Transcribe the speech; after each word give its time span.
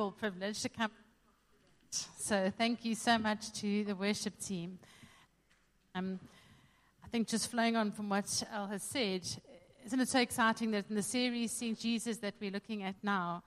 incredible 0.00 0.18
privilege 0.18 0.62
to 0.62 0.68
come. 0.70 0.90
So, 2.16 2.50
thank 2.56 2.86
you 2.86 2.94
so 2.94 3.18
much 3.18 3.52
to 3.60 3.84
the 3.84 3.94
worship 3.94 4.32
team. 4.40 4.78
Um, 5.94 6.18
I 7.04 7.08
think 7.08 7.28
just 7.28 7.50
flowing 7.50 7.76
on 7.76 7.92
from 7.92 8.08
what 8.08 8.42
Al 8.50 8.66
has 8.68 8.82
said, 8.82 9.22
isn't 9.84 10.00
it 10.00 10.08
so 10.08 10.20
exciting 10.20 10.70
that 10.70 10.86
in 10.88 10.96
the 10.96 11.02
series 11.02 11.52
Seeing 11.52 11.76
Jesus 11.76 12.16
that 12.18 12.34
we're 12.40 12.50
looking 12.50 12.82
at 12.82 12.94
now, 13.02 13.42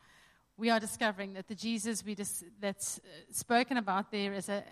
we 0.55 0.69
are 0.69 0.79
discovering 0.79 1.33
that 1.33 1.47
the 1.47 1.55
Jesus 1.55 2.05
we 2.05 2.13
dis- 2.13 2.43
that's 2.61 2.99
uh, 2.99 3.01
spoken 3.31 3.77
about 3.77 4.11
there 4.11 4.33
is, 4.33 4.47
a, 4.49 4.63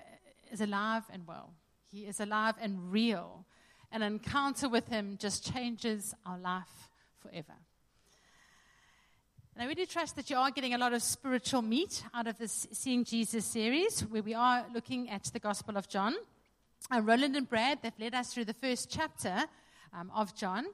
is 0.51 0.61
alive 0.61 1.03
and 1.11 1.25
well. 1.25 1.49
He 1.91 2.01
is 2.01 2.19
alive 2.19 2.55
and 2.61 2.91
real. 2.91 3.45
An 3.91 4.03
encounter 4.03 4.69
with 4.69 4.87
him 4.87 5.17
just 5.19 5.51
changes 5.51 6.13
our 6.27 6.37
life 6.37 6.89
forever. 7.19 7.55
And 9.53 9.63
I 9.63 9.67
really 9.67 9.85
trust 9.85 10.15
that 10.15 10.29
you 10.29 10.37
are 10.37 10.49
getting 10.49 10.73
a 10.73 10.77
lot 10.77 10.93
of 10.93 11.03
spiritual 11.03 11.61
meat 11.61 12.03
out 12.13 12.25
of 12.25 12.37
this 12.37 12.67
Seeing 12.71 13.03
Jesus 13.03 13.45
series, 13.45 13.99
where 14.01 14.23
we 14.23 14.33
are 14.33 14.65
looking 14.73 15.09
at 15.09 15.25
the 15.25 15.39
Gospel 15.39 15.75
of 15.75 15.89
John. 15.89 16.15
Uh, 16.89 17.01
Roland 17.01 17.35
and 17.35 17.49
Brad, 17.49 17.79
they've 17.81 17.99
led 17.99 18.15
us 18.15 18.33
through 18.33 18.45
the 18.45 18.53
first 18.53 18.89
chapter 18.89 19.43
um, 19.93 20.09
of 20.15 20.33
John. 20.35 20.67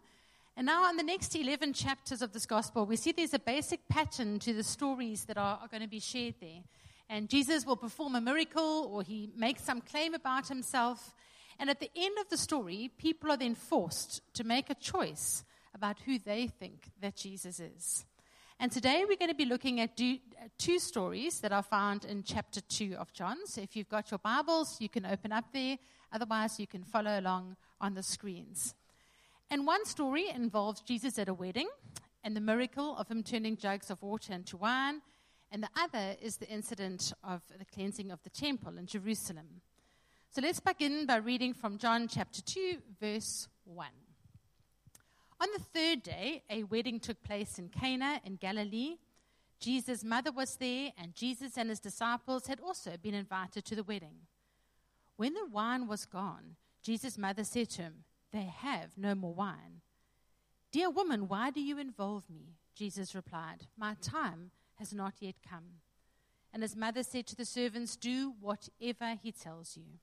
And 0.55 0.67
now, 0.67 0.87
in 0.91 0.95
the 0.95 1.03
next 1.03 1.35
11 1.35 1.73
chapters 1.73 2.21
of 2.21 2.33
this 2.33 2.45
Gospel, 2.45 2.85
we 2.85 2.97
see 2.97 3.11
there's 3.11 3.33
a 3.33 3.39
basic 3.39 3.87
pattern 3.89 4.37
to 4.39 4.53
the 4.53 4.63
stories 4.63 5.25
that 5.25 5.39
are, 5.39 5.59
are 5.59 5.67
going 5.67 5.81
to 5.81 5.89
be 5.89 5.99
shared 5.99 6.35
there. 6.39 6.61
And 7.09 7.29
Jesus 7.29 7.65
will 7.65 7.77
perform 7.77 8.15
a 8.15 8.21
miracle 8.21 8.91
or 8.91 9.01
he 9.01 9.31
makes 9.35 9.63
some 9.63 9.81
claim 9.81 10.13
about 10.13 10.49
himself. 10.49 11.15
And 11.57 11.71
at 11.71 11.79
the 11.79 11.89
end 11.95 12.15
of 12.19 12.29
the 12.29 12.37
story, 12.37 12.91
people 12.99 13.31
are 13.31 13.37
then 13.37 13.55
forced 13.55 14.21
to 14.35 14.43
make 14.43 14.69
a 14.69 14.75
choice 14.75 15.43
about 15.73 15.97
who 16.05 16.19
they 16.19 16.45
think 16.45 16.91
that 17.01 17.15
Jesus 17.15 17.59
is. 17.59 18.05
And 18.59 18.71
today 18.71 19.05
we're 19.07 19.17
going 19.17 19.29
to 19.29 19.35
be 19.35 19.45
looking 19.45 19.79
at 19.79 19.95
two 19.95 20.79
stories 20.79 21.41
that 21.41 21.51
are 21.51 21.61
found 21.61 22.05
in 22.05 22.23
chapter 22.23 22.59
2 22.59 22.95
of 22.97 23.13
John. 23.13 23.37
So 23.45 23.61
if 23.61 23.75
you've 23.75 23.87
got 23.87 24.09
your 24.09 24.17
Bibles, 24.17 24.77
you 24.79 24.89
can 24.89 25.05
open 25.05 25.31
up 25.31 25.45
there. 25.53 25.77
Otherwise, 26.11 26.59
you 26.59 26.65
can 26.65 26.83
follow 26.83 27.19
along 27.19 27.55
on 27.79 27.93
the 27.93 28.01
screens. 28.01 28.73
And 29.51 29.67
one 29.67 29.85
story 29.85 30.29
involves 30.33 30.81
Jesus 30.81 31.19
at 31.19 31.29
a 31.29 31.35
wedding 31.35 31.69
and 32.23 32.35
the 32.35 32.41
miracle 32.41 32.97
of 32.97 33.07
him 33.07 33.21
turning 33.21 33.57
jugs 33.57 33.91
of 33.91 34.01
water 34.01 34.33
into 34.33 34.57
wine. 34.57 35.01
And 35.51 35.61
the 35.61 35.69
other 35.77 36.15
is 36.19 36.37
the 36.37 36.49
incident 36.49 37.13
of 37.23 37.43
the 37.59 37.65
cleansing 37.65 38.09
of 38.09 38.23
the 38.23 38.31
temple 38.31 38.79
in 38.79 38.87
Jerusalem. 38.87 39.61
So 40.31 40.41
let's 40.41 40.59
begin 40.59 41.05
by 41.05 41.17
reading 41.17 41.53
from 41.53 41.77
John 41.77 42.07
chapter 42.07 42.41
2, 42.41 42.77
verse 42.99 43.47
1. 43.65 43.87
On 45.39 45.47
the 45.55 45.63
third 45.63 46.03
day, 46.03 46.43
a 46.49 46.63
wedding 46.63 46.99
took 46.99 47.21
place 47.23 47.59
in 47.59 47.69
Cana 47.69 48.19
in 48.25 48.35
Galilee. 48.35 48.97
Jesus' 49.59 50.03
mother 50.03 50.31
was 50.31 50.55
there, 50.55 50.91
and 50.97 51.15
Jesus 51.15 51.57
and 51.57 51.69
his 51.69 51.79
disciples 51.79 52.47
had 52.47 52.59
also 52.59 52.97
been 53.01 53.13
invited 53.13 53.65
to 53.65 53.75
the 53.75 53.83
wedding. 53.83 54.27
When 55.15 55.33
the 55.33 55.45
wine 55.45 55.87
was 55.87 56.05
gone, 56.05 56.55
Jesus' 56.81 57.17
mother 57.17 57.43
said 57.43 57.69
to 57.71 57.83
him, 57.83 58.03
They 58.31 58.51
have 58.61 58.97
no 58.97 59.13
more 59.15 59.33
wine. 59.33 59.81
Dear 60.71 60.89
woman, 60.89 61.27
why 61.27 61.49
do 61.51 61.61
you 61.61 61.77
involve 61.77 62.29
me? 62.29 62.55
Jesus 62.75 63.15
replied, 63.15 63.67
My 63.77 63.95
time 64.01 64.51
has 64.75 64.93
not 64.93 65.15
yet 65.19 65.35
come. 65.47 65.81
And 66.53 66.61
his 66.63 66.75
mother 66.75 67.03
said 67.03 67.27
to 67.27 67.35
the 67.35 67.45
servants, 67.45 67.95
Do 67.95 68.33
whatever 68.39 69.15
he 69.21 69.31
tells 69.31 69.77
you. 69.77 69.99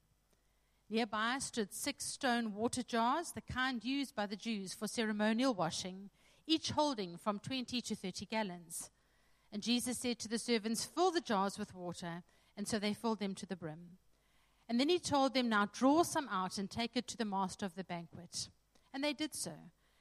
Nearby 0.90 1.38
stood 1.38 1.72
six 1.72 2.04
stone 2.04 2.54
water 2.54 2.82
jars, 2.82 3.32
the 3.32 3.40
kind 3.40 3.82
used 3.84 4.14
by 4.14 4.26
the 4.26 4.36
Jews 4.36 4.74
for 4.74 4.86
ceremonial 4.86 5.54
washing, 5.54 6.10
each 6.46 6.70
holding 6.70 7.16
from 7.16 7.38
20 7.38 7.80
to 7.80 7.96
30 7.96 8.26
gallons. 8.26 8.90
And 9.52 9.62
Jesus 9.62 9.98
said 9.98 10.18
to 10.18 10.28
the 10.28 10.38
servants, 10.38 10.84
Fill 10.84 11.10
the 11.10 11.20
jars 11.20 11.58
with 11.58 11.74
water. 11.74 12.22
And 12.56 12.68
so 12.68 12.78
they 12.78 12.92
filled 12.92 13.18
them 13.18 13.34
to 13.36 13.46
the 13.46 13.56
brim. 13.56 13.98
And 14.68 14.78
then 14.78 14.88
he 14.88 14.98
told 14.98 15.34
them, 15.34 15.48
Now 15.48 15.68
draw 15.72 16.02
some 16.02 16.28
out 16.28 16.58
and 16.58 16.70
take 16.70 16.96
it 16.96 17.06
to 17.08 17.16
the 17.16 17.24
master 17.24 17.66
of 17.66 17.74
the 17.74 17.84
banquet. 17.84 18.48
And 18.92 19.02
they 19.02 19.12
did 19.12 19.34
so. 19.34 19.52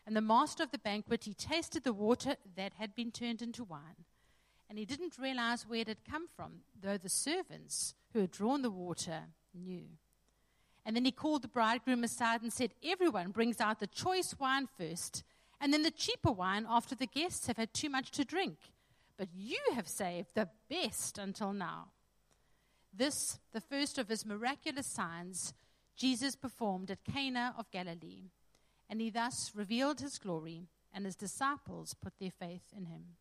And 0.05 0.15
the 0.15 0.21
master 0.21 0.63
of 0.63 0.71
the 0.71 0.77
banquet, 0.77 1.23
he 1.23 1.33
tasted 1.33 1.83
the 1.83 1.93
water 1.93 2.35
that 2.55 2.73
had 2.73 2.93
been 2.93 3.11
turned 3.11 3.41
into 3.41 3.63
wine. 3.63 4.05
And 4.69 4.77
he 4.77 4.85
didn't 4.85 5.19
realize 5.19 5.67
where 5.67 5.81
it 5.81 5.87
had 5.87 6.03
come 6.09 6.27
from, 6.35 6.61
though 6.79 6.97
the 6.97 7.09
servants 7.09 7.93
who 8.11 8.21
had 8.21 8.31
drawn 8.31 8.61
the 8.61 8.71
water 8.71 9.23
knew. 9.53 9.85
And 10.85 10.95
then 10.95 11.05
he 11.05 11.11
called 11.11 11.41
the 11.41 11.47
bridegroom 11.47 12.03
aside 12.03 12.41
and 12.41 12.51
said, 12.51 12.73
Everyone 12.83 13.31
brings 13.31 13.61
out 13.61 13.79
the 13.79 13.87
choice 13.87 14.35
wine 14.39 14.67
first, 14.77 15.23
and 15.61 15.71
then 15.71 15.83
the 15.83 15.91
cheaper 15.91 16.31
wine 16.31 16.65
after 16.69 16.93
the 16.93 17.07
guests 17.07 17.47
have 17.47 17.57
had 17.57 17.73
too 17.73 17.89
much 17.89 18.11
to 18.11 18.25
drink. 18.25 18.57
But 19.17 19.29
you 19.33 19.59
have 19.75 19.87
saved 19.87 20.29
the 20.33 20.49
best 20.69 21.17
until 21.17 21.53
now. 21.53 21.87
This, 22.93 23.39
the 23.53 23.61
first 23.61 23.97
of 23.97 24.09
his 24.09 24.25
miraculous 24.25 24.87
signs, 24.87 25.53
Jesus 25.95 26.35
performed 26.35 26.91
at 26.91 27.05
Cana 27.05 27.55
of 27.57 27.71
Galilee, 27.71 28.31
and 28.89 28.99
he 28.99 29.09
thus 29.09 29.51
revealed 29.55 30.01
his 30.01 30.19
glory, 30.19 30.67
and 30.93 31.05
his 31.05 31.15
disciples 31.15 31.95
put 31.95 32.19
their 32.19 32.31
faith 32.31 32.73
in 32.75 32.85
him. 32.85 33.15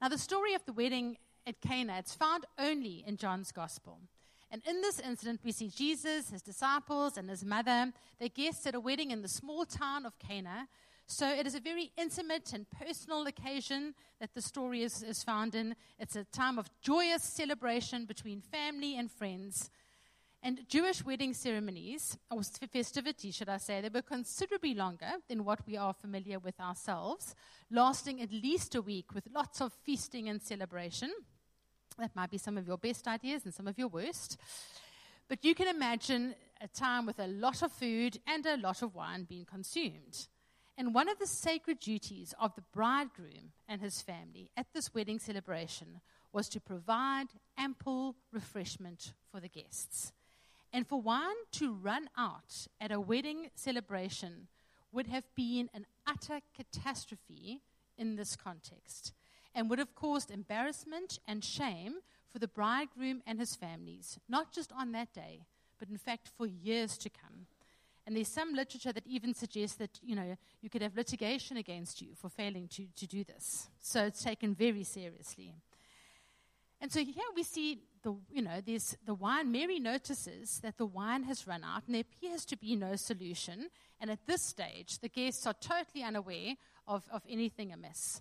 Now, 0.00 0.08
the 0.08 0.18
story 0.18 0.54
of 0.54 0.64
the 0.64 0.72
wedding 0.72 1.18
at 1.46 1.60
Cana, 1.60 1.96
it's 1.98 2.14
found 2.14 2.44
only 2.58 3.02
in 3.06 3.16
John's 3.16 3.52
Gospel. 3.52 4.00
And 4.50 4.62
in 4.66 4.80
this 4.80 5.00
incident, 5.00 5.40
we 5.44 5.52
see 5.52 5.68
Jesus, 5.68 6.30
his 6.30 6.42
disciples, 6.42 7.16
and 7.16 7.28
his 7.28 7.44
mother. 7.44 7.92
They're 8.18 8.28
guests 8.28 8.66
at 8.66 8.74
a 8.74 8.80
wedding 8.80 9.10
in 9.10 9.22
the 9.22 9.28
small 9.28 9.64
town 9.64 10.06
of 10.06 10.18
Cana. 10.18 10.68
So 11.08 11.28
it 11.28 11.46
is 11.46 11.54
a 11.54 11.60
very 11.60 11.92
intimate 11.96 12.52
and 12.52 12.66
personal 12.68 13.26
occasion 13.26 13.94
that 14.20 14.34
the 14.34 14.42
story 14.42 14.82
is, 14.82 15.02
is 15.02 15.22
found 15.22 15.54
in. 15.54 15.76
It's 15.98 16.16
a 16.16 16.24
time 16.24 16.58
of 16.58 16.68
joyous 16.80 17.22
celebration 17.22 18.06
between 18.06 18.40
family 18.40 18.96
and 18.96 19.10
friends. 19.10 19.70
And 20.42 20.68
Jewish 20.68 21.04
wedding 21.04 21.34
ceremonies, 21.34 22.18
or 22.30 22.42
festivities, 22.42 23.34
should 23.34 23.48
I 23.48 23.56
say, 23.56 23.80
they 23.80 23.88
were 23.88 24.02
considerably 24.02 24.74
longer 24.74 25.12
than 25.28 25.44
what 25.44 25.66
we 25.66 25.76
are 25.76 25.92
familiar 25.92 26.38
with 26.38 26.60
ourselves, 26.60 27.34
lasting 27.70 28.20
at 28.20 28.30
least 28.30 28.74
a 28.74 28.82
week 28.82 29.12
with 29.14 29.28
lots 29.32 29.60
of 29.60 29.72
feasting 29.72 30.28
and 30.28 30.40
celebration. 30.40 31.12
That 31.98 32.14
might 32.14 32.30
be 32.30 32.38
some 32.38 32.58
of 32.58 32.66
your 32.66 32.76
best 32.76 33.08
ideas 33.08 33.44
and 33.44 33.54
some 33.54 33.66
of 33.66 33.78
your 33.78 33.88
worst. 33.88 34.36
But 35.28 35.44
you 35.44 35.54
can 35.54 35.68
imagine 35.68 36.34
a 36.60 36.68
time 36.68 37.06
with 37.06 37.18
a 37.18 37.26
lot 37.26 37.62
of 37.62 37.72
food 37.72 38.18
and 38.26 38.44
a 38.46 38.56
lot 38.56 38.82
of 38.82 38.94
wine 38.94 39.24
being 39.24 39.44
consumed. 39.44 40.28
And 40.78 40.94
one 40.94 41.08
of 41.08 41.18
the 41.18 41.26
sacred 41.26 41.80
duties 41.80 42.34
of 42.38 42.54
the 42.54 42.62
bridegroom 42.72 43.52
and 43.66 43.80
his 43.80 44.02
family 44.02 44.50
at 44.56 44.66
this 44.74 44.94
wedding 44.94 45.18
celebration 45.18 46.00
was 46.32 46.50
to 46.50 46.60
provide 46.60 47.28
ample 47.56 48.14
refreshment 48.30 49.14
for 49.32 49.40
the 49.40 49.48
guests. 49.48 50.12
And 50.72 50.86
for 50.86 51.00
wine 51.00 51.36
to 51.52 51.72
run 51.72 52.10
out 52.18 52.66
at 52.78 52.92
a 52.92 53.00
wedding 53.00 53.48
celebration 53.54 54.48
would 54.92 55.06
have 55.06 55.24
been 55.34 55.70
an 55.72 55.86
utter 56.06 56.40
catastrophe 56.54 57.62
in 57.96 58.16
this 58.16 58.36
context 58.36 59.14
and 59.56 59.70
would 59.70 59.78
have 59.78 59.94
caused 59.94 60.30
embarrassment 60.30 61.18
and 61.26 61.42
shame 61.42 61.94
for 62.30 62.38
the 62.38 62.46
bridegroom 62.46 63.22
and 63.26 63.40
his 63.40 63.56
families, 63.56 64.20
not 64.28 64.52
just 64.52 64.70
on 64.72 64.92
that 64.92 65.12
day, 65.14 65.46
but 65.78 65.88
in 65.88 65.96
fact 65.96 66.30
for 66.36 66.46
years 66.46 66.98
to 66.98 67.08
come. 67.08 67.46
And 68.06 68.14
there's 68.14 68.28
some 68.28 68.54
literature 68.54 68.92
that 68.92 69.06
even 69.06 69.34
suggests 69.34 69.76
that, 69.78 69.98
you 70.02 70.14
know, 70.14 70.36
you 70.60 70.70
could 70.70 70.82
have 70.82 70.94
litigation 70.94 71.56
against 71.56 72.00
you 72.00 72.08
for 72.14 72.28
failing 72.28 72.68
to, 72.68 72.86
to 72.96 73.06
do 73.06 73.24
this. 73.24 73.68
So 73.80 74.04
it's 74.04 74.22
taken 74.22 74.54
very 74.54 74.84
seriously. 74.84 75.54
And 76.80 76.92
so 76.92 77.00
here 77.00 77.24
we 77.34 77.42
see 77.42 77.80
the, 78.02 78.14
you 78.30 78.42
know, 78.42 78.60
there's 78.64 78.96
the 79.06 79.14
wine. 79.14 79.50
Mary 79.50 79.80
notices 79.80 80.60
that 80.60 80.76
the 80.76 80.86
wine 80.86 81.24
has 81.24 81.46
run 81.46 81.64
out 81.64 81.82
and 81.86 81.94
there 81.94 82.02
appears 82.02 82.44
to 82.44 82.56
be 82.56 82.76
no 82.76 82.94
solution. 82.94 83.70
And 84.00 84.10
at 84.10 84.26
this 84.26 84.42
stage, 84.42 84.98
the 84.98 85.08
guests 85.08 85.46
are 85.46 85.54
totally 85.54 86.04
unaware 86.04 86.54
of, 86.86 87.02
of 87.10 87.22
anything 87.28 87.72
amiss. 87.72 88.20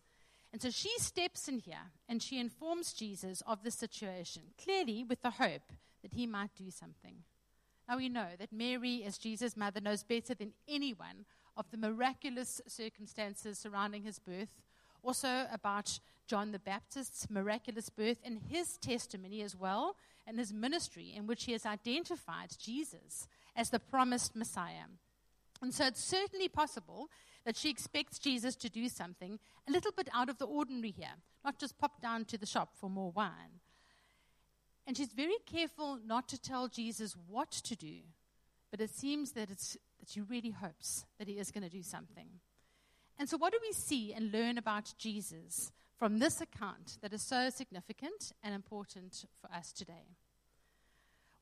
And 0.56 0.62
so 0.62 0.70
she 0.70 0.98
steps 1.00 1.50
in 1.50 1.60
here 1.60 1.92
and 2.08 2.24
she 2.24 2.40
informs 2.40 2.94
Jesus 2.94 3.44
of 3.46 3.64
the 3.64 3.72
situation, 3.72 4.44
clearly 4.58 5.04
with 5.04 5.22
the 5.22 5.32
hope 5.32 5.74
that 6.02 6.14
he 6.14 6.26
might 6.26 6.56
do 6.56 6.72
something. 6.72 7.24
Now 7.90 7.98
we 7.98 8.08
know 8.08 8.30
that 8.40 8.54
Mary, 8.54 9.04
as 9.04 9.18
Jesus' 9.18 9.58
mother, 9.58 9.82
knows 9.82 10.04
better 10.04 10.34
than 10.34 10.54
anyone 10.66 11.26
of 11.58 11.70
the 11.72 11.78
miraculous 11.78 12.62
circumstances 12.68 13.60
surrounding 13.60 14.04
his 14.04 14.18
birth, 14.18 14.62
also 15.04 15.46
about 15.52 16.00
John 16.26 16.54
the 16.54 16.60
Baptist's 16.60 17.30
miraculous 17.30 17.90
birth 17.90 18.20
and 18.24 18.40
his 18.50 18.78
testimony 18.78 19.42
as 19.42 19.58
well, 19.58 19.98
and 20.26 20.40
his 20.40 20.54
ministry 20.54 21.12
in 21.14 21.28
which 21.28 21.44
he 21.44 21.52
has 21.52 21.66
identified 21.66 22.56
Jesus 22.58 23.28
as 23.58 23.72
the 23.72 23.80
promised 23.80 24.38
Messiah. 24.38 24.88
And 25.62 25.74
so 25.74 25.88
it's 25.88 26.02
certainly 26.02 26.48
possible 26.48 27.10
that 27.46 27.56
she 27.56 27.70
expects 27.70 28.20
Jesus 28.20 28.56
to 28.58 28.70
do 28.70 28.90
something 28.90 29.40
a 29.68 29.72
little 29.72 29.92
bit 29.92 30.10
out 30.14 30.30
of 30.30 30.38
the 30.38 30.46
ordinary 30.46 30.92
here, 30.92 31.16
not 31.44 31.60
just 31.60 31.78
pop 31.78 32.02
down 32.02 32.26
to 32.26 32.38
the 32.38 32.46
shop 32.46 32.70
for 32.80 32.90
more 32.90 33.12
wine. 33.12 33.62
And 34.88 34.98
she's 34.98 35.14
very 35.14 35.38
careful 35.46 36.00
not 36.06 36.28
to 36.30 36.42
tell 36.42 36.68
Jesus 36.68 37.16
what 37.28 37.52
to 37.52 37.76
do, 37.76 38.00
but 38.72 38.82
it 38.82 38.90
seems 38.90 39.32
that, 39.32 39.50
it's, 39.50 39.78
that 40.00 40.10
she 40.10 40.22
really 40.22 40.52
hopes 40.52 41.06
that 41.18 41.28
he 41.28 41.40
is 41.40 41.52
going 41.52 41.64
to 41.64 41.70
do 41.70 41.82
something. 41.82 42.28
And 43.18 43.30
so, 43.30 43.38
what 43.38 43.54
do 43.54 43.60
we 43.62 43.72
see 43.72 44.14
and 44.14 44.32
learn 44.32 44.58
about 44.58 44.94
Jesus 44.98 45.72
from 45.98 46.20
this 46.20 46.42
account 46.42 46.98
that 47.02 47.14
is 47.14 47.22
so 47.22 47.50
significant 47.50 48.34
and 48.44 48.54
important 48.54 49.26
for 49.40 49.50
us 49.56 49.72
today? 49.72 50.18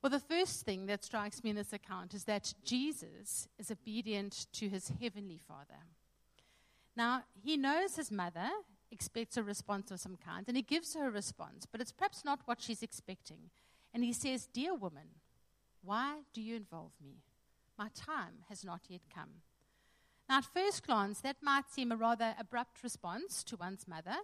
Well, 0.03 0.09
the 0.09 0.19
first 0.19 0.65
thing 0.65 0.87
that 0.87 1.05
strikes 1.05 1.45
me 1.45 1.51
in 1.51 1.55
this 1.55 1.71
account 1.71 2.13
is 2.13 2.25
that 2.25 2.53
Jesus 2.65 3.47
is 3.57 3.71
obedient 3.71 4.47
to 4.51 4.67
his 4.67 4.91
heavenly 5.01 5.37
Father. 5.37 5.79
Now, 6.93 7.23
he 7.41 7.55
knows 7.55 7.95
his 7.95 8.11
mother 8.11 8.49
expects 8.91 9.37
a 9.37 9.43
response 9.43 9.91
of 9.91 10.01
some 10.01 10.17
kind, 10.17 10.43
and 10.49 10.57
he 10.57 10.61
gives 10.61 10.93
her 10.93 11.07
a 11.07 11.11
response, 11.11 11.65
but 11.65 11.79
it's 11.79 11.93
perhaps 11.93 12.25
not 12.25 12.41
what 12.43 12.61
she's 12.61 12.83
expecting. 12.83 13.49
And 13.93 14.03
he 14.03 14.11
says, 14.11 14.49
Dear 14.51 14.75
woman, 14.75 15.07
why 15.81 16.23
do 16.33 16.41
you 16.41 16.57
involve 16.57 16.91
me? 17.01 17.23
My 17.79 17.87
time 17.95 18.43
has 18.49 18.65
not 18.65 18.81
yet 18.89 19.03
come. 19.13 19.41
Now, 20.27 20.39
at 20.39 20.45
first 20.45 20.85
glance, 20.85 21.21
that 21.21 21.37
might 21.41 21.71
seem 21.71 21.93
a 21.93 21.95
rather 21.95 22.35
abrupt 22.37 22.83
response 22.83 23.41
to 23.45 23.55
one's 23.55 23.87
mother, 23.87 24.17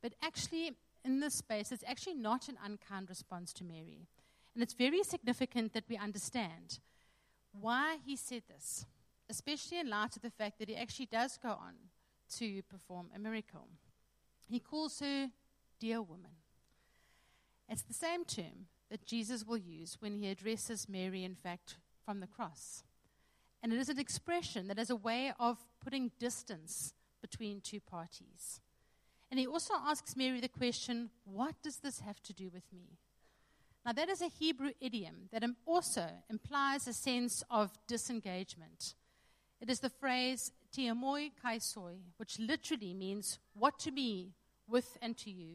but 0.00 0.14
actually, 0.22 0.76
in 1.04 1.18
this 1.18 1.34
space, 1.34 1.72
it's 1.72 1.84
actually 1.88 2.14
not 2.14 2.48
an 2.48 2.56
unkind 2.64 3.08
response 3.08 3.52
to 3.54 3.64
Mary. 3.64 4.06
And 4.58 4.64
it's 4.64 4.74
very 4.74 5.04
significant 5.04 5.72
that 5.74 5.84
we 5.88 5.96
understand 5.96 6.80
why 7.52 7.98
he 8.04 8.16
said 8.16 8.42
this, 8.48 8.86
especially 9.30 9.78
in 9.78 9.88
light 9.88 10.16
of 10.16 10.22
the 10.22 10.32
fact 10.32 10.58
that 10.58 10.68
he 10.68 10.74
actually 10.74 11.06
does 11.06 11.38
go 11.40 11.50
on 11.50 11.74
to 12.38 12.62
perform 12.62 13.08
a 13.14 13.20
miracle. 13.20 13.68
He 14.48 14.58
calls 14.58 14.98
her 14.98 15.28
dear 15.78 16.02
woman. 16.02 16.32
It's 17.68 17.82
the 17.82 17.94
same 17.94 18.24
term 18.24 18.66
that 18.90 19.06
Jesus 19.06 19.46
will 19.46 19.58
use 19.58 19.98
when 20.00 20.14
he 20.14 20.28
addresses 20.28 20.88
Mary, 20.88 21.22
in 21.22 21.36
fact, 21.36 21.76
from 22.04 22.18
the 22.18 22.26
cross. 22.26 22.82
And 23.62 23.72
it 23.72 23.78
is 23.78 23.88
an 23.88 24.00
expression 24.00 24.66
that 24.66 24.80
is 24.80 24.90
a 24.90 24.96
way 24.96 25.32
of 25.38 25.58
putting 25.80 26.10
distance 26.18 26.94
between 27.20 27.60
two 27.60 27.78
parties. 27.78 28.60
And 29.30 29.38
he 29.38 29.46
also 29.46 29.74
asks 29.74 30.16
Mary 30.16 30.40
the 30.40 30.48
question, 30.48 31.10
What 31.24 31.54
does 31.62 31.76
this 31.76 32.00
have 32.00 32.20
to 32.24 32.32
do 32.32 32.50
with 32.52 32.64
me? 32.72 32.98
Now, 33.88 33.94
that 33.94 34.10
is 34.10 34.20
a 34.20 34.28
Hebrew 34.28 34.72
idiom 34.82 35.30
that 35.32 35.42
also 35.64 36.06
implies 36.28 36.86
a 36.86 36.92
sense 36.92 37.42
of 37.50 37.70
disengagement. 37.86 38.92
It 39.62 39.70
is 39.70 39.80
the 39.80 39.88
phrase 39.88 40.52
tiamoi 40.76 41.30
kaisoi, 41.42 41.94
which 42.18 42.38
literally 42.38 42.92
means 42.92 43.38
what 43.54 43.78
to 43.78 43.90
me, 43.90 44.34
with 44.68 44.98
and 45.00 45.16
to 45.16 45.30
you. 45.30 45.54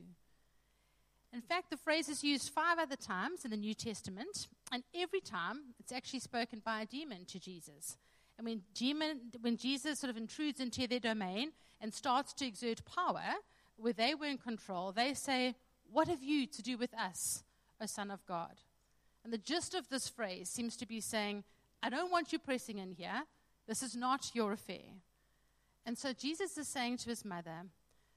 In 1.32 1.42
fact, 1.42 1.70
the 1.70 1.78
phrase 1.78 2.10
is 2.10 2.24
used 2.24 2.50
five 2.50 2.80
other 2.80 2.96
times 2.96 3.46
in 3.46 3.52
the 3.52 3.56
New 3.58 3.76
Testament, 3.76 4.48
and 4.72 4.82
every 4.96 5.22
time 5.22 5.76
it's 5.80 5.92
actually 5.92 6.22
spoken 6.22 6.60
by 6.66 6.82
a 6.82 6.88
demon 6.88 7.26
to 7.26 7.40
Jesus. 7.40 7.98
And 8.40 8.48
when, 8.48 8.64
demon, 8.74 9.20
when 9.42 9.58
Jesus 9.58 10.00
sort 10.00 10.10
of 10.10 10.18
intrudes 10.18 10.60
into 10.60 10.88
their 10.88 11.00
domain 11.00 11.52
and 11.80 11.94
starts 11.94 12.34
to 12.34 12.48
exert 12.48 12.84
power 12.84 13.36
where 13.76 13.94
they 13.94 14.16
were 14.16 14.26
in 14.26 14.40
control, 14.40 14.92
they 14.92 15.14
say, 15.14 15.54
What 15.92 16.08
have 16.08 16.24
you 16.24 16.48
to 16.48 16.64
do 16.64 16.80
with 16.80 16.96
us, 16.96 17.44
O 17.84 17.86
Son 17.86 18.10
of 18.10 18.26
God? 18.26 18.62
And 19.24 19.32
the 19.32 19.38
gist 19.38 19.74
of 19.74 19.90
this 19.90 20.08
phrase 20.08 20.50
seems 20.50 20.76
to 20.78 20.88
be 20.88 21.00
saying, 21.00 21.44
I 21.82 21.90
don't 21.90 22.12
want 22.12 22.34
you 22.34 22.40
pressing 22.40 22.80
in 22.80 22.92
here. 22.92 23.24
This 23.68 23.84
is 23.84 23.96
not 23.96 24.32
your 24.34 24.54
affair. 24.54 25.02
And 25.86 25.98
so 25.98 26.14
Jesus 26.14 26.58
is 26.58 26.68
saying 26.68 26.98
to 26.98 27.10
his 27.10 27.26
mother, 27.26 27.66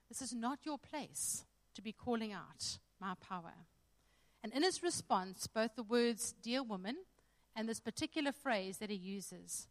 This 0.07 0.21
is 0.21 0.33
not 0.33 0.59
your 0.63 0.77
place 0.77 1.43
to 1.75 1.81
be 1.81 1.91
calling 1.91 2.31
out 2.31 2.79
my 2.99 3.13
power. 3.15 3.53
And 4.43 4.53
in 4.53 4.63
his 4.63 4.83
response, 4.83 5.47
both 5.47 5.75
the 5.75 5.83
words, 5.83 6.33
dear 6.41 6.63
woman, 6.63 6.95
and 7.55 7.67
this 7.67 7.79
particular 7.79 8.31
phrase 8.31 8.77
that 8.77 8.89
he 8.89 8.95
uses, 8.95 9.67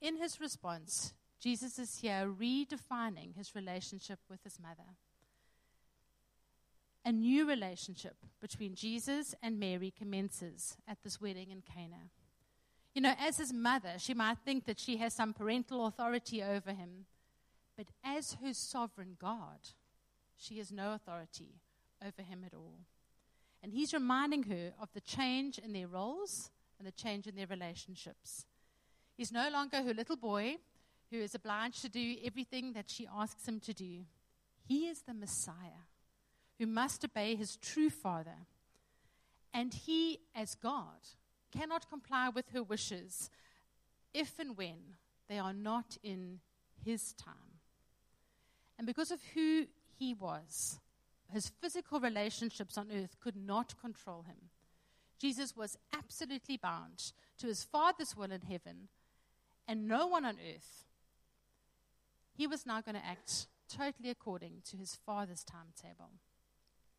in 0.00 0.16
his 0.16 0.40
response, 0.40 1.14
Jesus 1.40 1.78
is 1.78 1.98
here 2.00 2.28
redefining 2.28 3.36
his 3.36 3.54
relationship 3.54 4.18
with 4.28 4.42
his 4.44 4.58
mother. 4.60 4.96
A 7.04 7.12
new 7.12 7.48
relationship 7.48 8.16
between 8.40 8.74
Jesus 8.74 9.34
and 9.42 9.58
Mary 9.58 9.92
commences 9.96 10.76
at 10.86 10.98
this 11.02 11.20
wedding 11.20 11.50
in 11.50 11.62
Cana. 11.62 12.10
You 12.94 13.00
know, 13.00 13.14
as 13.18 13.38
his 13.38 13.52
mother, 13.52 13.94
she 13.98 14.14
might 14.14 14.38
think 14.44 14.66
that 14.66 14.78
she 14.78 14.98
has 14.98 15.14
some 15.14 15.32
parental 15.32 15.86
authority 15.86 16.42
over 16.42 16.72
him, 16.72 17.06
but 17.76 17.86
as 18.04 18.36
her 18.42 18.52
sovereign 18.52 19.16
God, 19.18 19.60
she 20.36 20.58
has 20.58 20.70
no 20.70 20.92
authority 20.92 21.60
over 22.04 22.22
him 22.22 22.42
at 22.44 22.54
all. 22.54 22.80
And 23.62 23.72
he's 23.72 23.94
reminding 23.94 24.44
her 24.44 24.72
of 24.80 24.88
the 24.92 25.00
change 25.00 25.58
in 25.58 25.72
their 25.72 25.86
roles 25.86 26.50
and 26.78 26.86
the 26.86 26.92
change 26.92 27.26
in 27.26 27.36
their 27.36 27.46
relationships. 27.46 28.46
He's 29.16 29.32
no 29.32 29.48
longer 29.50 29.82
her 29.82 29.94
little 29.94 30.16
boy 30.16 30.56
who 31.10 31.18
is 31.18 31.34
obliged 31.34 31.82
to 31.82 31.88
do 31.88 32.16
everything 32.24 32.72
that 32.72 32.90
she 32.90 33.06
asks 33.06 33.46
him 33.46 33.60
to 33.60 33.72
do. 33.72 34.00
He 34.64 34.86
is 34.86 35.02
the 35.02 35.14
Messiah 35.14 35.84
who 36.60 36.66
must 36.66 37.02
obey 37.02 37.34
his 37.34 37.56
true 37.56 37.88
father. 37.88 38.46
And 39.52 39.72
he, 39.72 40.20
as 40.36 40.54
God, 40.54 41.08
cannot 41.50 41.88
comply 41.88 42.28
with 42.28 42.50
her 42.50 42.62
wishes 42.62 43.30
if 44.12 44.38
and 44.38 44.58
when 44.58 44.76
they 45.26 45.38
are 45.38 45.54
not 45.54 45.96
in 46.02 46.40
his 46.84 47.14
time. 47.14 47.60
And 48.76 48.86
because 48.86 49.10
of 49.10 49.20
who 49.34 49.66
he 49.98 50.12
was, 50.12 50.78
his 51.32 51.50
physical 51.62 51.98
relationships 51.98 52.76
on 52.76 52.88
earth 52.92 53.16
could 53.20 53.36
not 53.36 53.80
control 53.80 54.24
him. 54.28 54.50
Jesus 55.18 55.56
was 55.56 55.78
absolutely 55.96 56.58
bound 56.58 57.12
to 57.38 57.46
his 57.46 57.64
Father's 57.64 58.14
will 58.14 58.32
in 58.32 58.42
heaven 58.42 58.88
and 59.66 59.88
no 59.88 60.06
one 60.06 60.26
on 60.26 60.36
earth. 60.54 60.84
He 62.34 62.46
was 62.46 62.66
now 62.66 62.82
going 62.82 62.96
to 62.96 63.06
act 63.06 63.46
totally 63.68 64.10
according 64.10 64.62
to 64.70 64.76
his 64.76 64.98
Father's 65.06 65.44
timetable. 65.44 66.10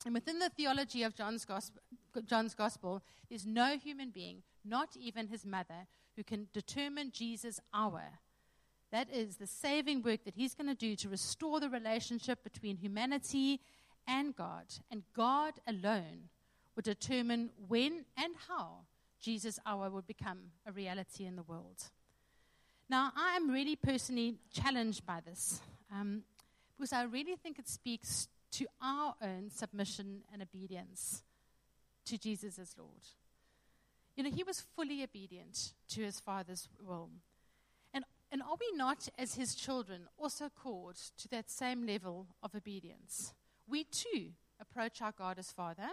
And 0.06 0.14
within 0.14 0.40
the 0.40 0.50
theology 0.50 1.04
of 1.04 1.16
John's 1.16 1.46
gospel, 1.46 1.82
John's 2.26 2.56
gospel, 2.56 3.04
there's 3.30 3.46
no 3.46 3.78
human 3.78 4.10
being, 4.10 4.44
not 4.66 4.98
even 4.98 5.28
his 5.28 5.46
mother, 5.46 5.88
who 6.16 6.24
can 6.24 6.48
determine 6.54 7.12
Jesus' 7.12 7.60
hour. 7.74 8.04
That 8.92 9.10
is 9.14 9.38
the 9.38 9.48
saving 9.48 10.02
work 10.02 10.26
that 10.26 10.36
he's 10.36 10.56
going 10.56 10.68
to 10.68 10.76
do 10.76 10.96
to 10.98 11.10
restore 11.10 11.60
the 11.60 11.70
relationship 11.70 12.44
between 12.44 12.78
humanity 12.78 13.62
and 14.08 14.36
God, 14.36 14.66
and 14.90 15.04
God 15.16 15.54
alone 15.68 16.30
would 16.76 16.86
determine 16.86 17.52
when 17.68 18.06
and 18.18 18.34
how 18.48 18.80
Jesus' 19.22 19.60
hour 19.66 19.90
would 19.90 20.08
become 20.08 20.40
a 20.66 20.72
reality 20.72 21.26
in 21.26 21.36
the 21.36 21.44
world. 21.44 21.84
Now, 22.90 23.12
I 23.16 23.36
am 23.36 23.50
really 23.50 23.76
personally 23.76 24.36
challenged 24.52 25.06
by 25.06 25.20
this 25.26 25.62
um, 25.94 26.24
because 26.76 26.92
I 26.92 27.04
really 27.04 27.36
think 27.36 27.60
it 27.60 27.70
speaks 27.70 28.28
to 28.52 28.66
our 28.82 29.16
own 29.22 29.50
submission 29.50 30.22
and 30.32 30.42
obedience 30.42 31.24
to 32.06 32.18
Jesus 32.18 32.60
as 32.60 32.76
Lord. 32.78 33.02
You 34.16 34.24
know, 34.24 34.32
he 34.32 34.44
was 34.44 34.66
fully 34.76 35.04
obedient 35.04 35.74
to 35.90 36.02
his 36.02 36.20
Father's 36.20 36.68
will. 36.86 37.10
And, 37.94 38.04
and 38.32 38.42
are 38.42 38.58
we 38.60 38.78
not, 38.78 39.08
as 39.18 39.36
his 39.36 39.56
children, 39.56 40.02
also 40.18 40.50
called 40.50 40.98
to 41.18 41.28
that 41.30 41.50
same 41.50 41.86
level 41.86 42.28
of 42.44 42.54
obedience? 42.56 43.34
we 43.72 43.86
too 43.86 44.32
approach 44.60 45.02
our 45.02 45.14
God 45.14 45.40
as 45.40 45.52
Father. 45.52 45.88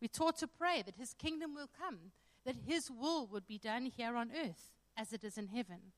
We're 0.00 0.08
taught 0.08 0.38
to 0.38 0.48
pray 0.48 0.82
that 0.84 0.96
His 0.96 1.14
kingdom 1.14 1.54
will 1.54 1.68
come, 1.78 1.98
that 2.44 2.56
His 2.66 2.90
will 2.90 3.26
would 3.26 3.46
be 3.46 3.58
done 3.58 3.86
here 3.86 4.16
on 4.16 4.30
earth 4.36 4.72
as 4.96 5.12
it 5.12 5.22
is 5.22 5.38
in 5.38 5.48
heaven. 5.48 5.92